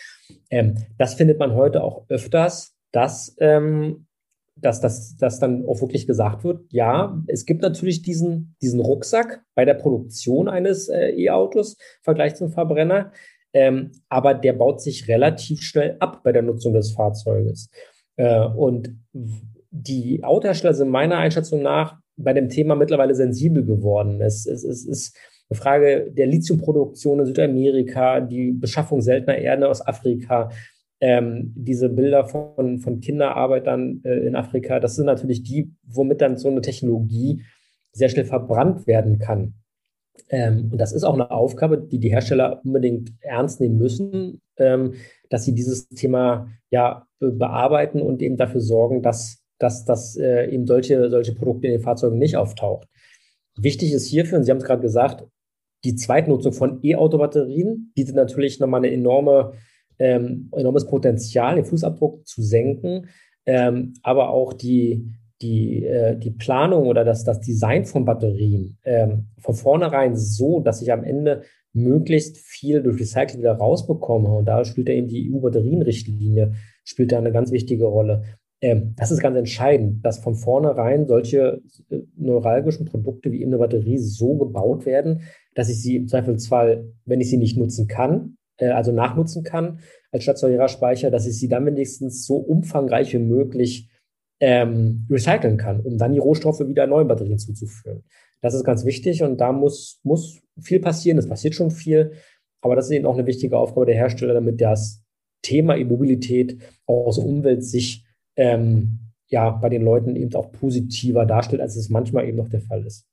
[0.50, 4.08] Ähm, das findet man heute auch öfters, dass, ähm,
[4.56, 9.44] dass, dass, dass dann auch wirklich gesagt wird, ja, es gibt natürlich diesen, diesen Rucksack
[9.56, 13.12] bei der Produktion eines äh, E-Autos im Vergleich zum Verbrenner,
[13.52, 17.70] ähm, aber der baut sich relativ schnell ab bei der Nutzung des Fahrzeuges.
[18.16, 18.98] Äh, und
[19.76, 24.22] die Autohersteller sind meiner Einschätzung nach bei dem Thema mittlerweile sensibel geworden.
[24.22, 25.18] Es, es, es ist
[25.50, 30.50] eine Frage der Lithiumproduktion in Südamerika, die Beschaffung seltener Erde aus Afrika,
[31.02, 36.38] ähm, diese Bilder von, von Kinderarbeitern äh, in Afrika, das sind natürlich die, womit dann
[36.38, 37.44] so eine Technologie
[37.92, 39.56] sehr schnell verbrannt werden kann.
[40.30, 44.94] Ähm, und das ist auch eine Aufgabe, die die Hersteller unbedingt ernst nehmen müssen, ähm,
[45.30, 50.66] dass sie dieses Thema ja bearbeiten und eben dafür sorgen, dass dass, dass äh, eben
[50.68, 52.88] solche, solche Produkte in den Fahrzeugen nicht auftaucht.
[53.58, 55.26] Wichtig ist hierfür, und Sie haben es gerade gesagt,
[55.84, 59.54] die Zweitnutzung von E-Auto-Batterien bietet natürlich nochmal eine enorme,
[60.00, 63.08] ähm, enormes Potenzial, den Fußabdruck zu senken,
[63.46, 69.28] ähm, aber auch die, die, äh, die Planung oder das, das Design von Batterien ähm,
[69.38, 74.30] von vornherein so, dass ich am Ende möglichst viel durch Recycling wieder rausbekomme.
[74.30, 76.54] Und da spielt ja eben die EU-Batterienrichtlinie
[76.86, 78.24] spielt da eine ganz wichtige Rolle.
[78.62, 83.60] Ähm, das ist ganz entscheidend, dass von vornherein solche äh, neuralgischen Produkte wie eben eine
[83.60, 85.22] Batterie so gebaut werden,
[85.54, 89.80] dass ich sie im Zweifelsfall, wenn ich sie nicht nutzen kann, äh, also nachnutzen kann
[90.12, 93.90] als stationärer Speicher, dass ich sie dann wenigstens so umfangreich wie möglich
[94.40, 98.04] ähm, recyceln kann, um dann die Rohstoffe wieder neuen Batterien zuzuführen.
[98.42, 101.18] Das ist ganz wichtig und da muss, muss viel passieren.
[101.18, 102.14] Es passiert schon viel,
[102.62, 105.04] aber das ist eben auch eine wichtige Aufgabe der Hersteller, damit das
[105.42, 108.05] Thema E-Mobilität aus Umweltsicht
[108.36, 112.62] ähm, ja, bei den Leuten eben auch positiver darstellt, als es manchmal eben noch der
[112.62, 113.06] Fall ist.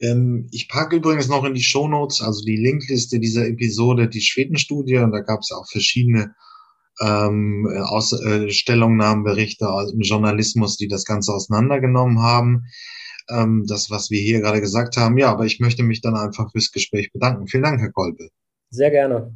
[0.00, 4.98] Ähm, ich packe übrigens noch in die Shownotes, also die Linkliste dieser Episode, die Schwedenstudie,
[4.98, 6.34] und da gab es auch verschiedene
[7.00, 12.64] ähm, Aus äh, Stellungnahmen, Berichte im Journalismus, die das Ganze auseinandergenommen haben.
[13.30, 15.18] Ähm, das, was wir hier gerade gesagt haben.
[15.18, 17.46] Ja, aber ich möchte mich dann einfach fürs Gespräch bedanken.
[17.46, 18.30] Vielen Dank, Herr Kolbe.
[18.70, 19.32] Sehr gerne.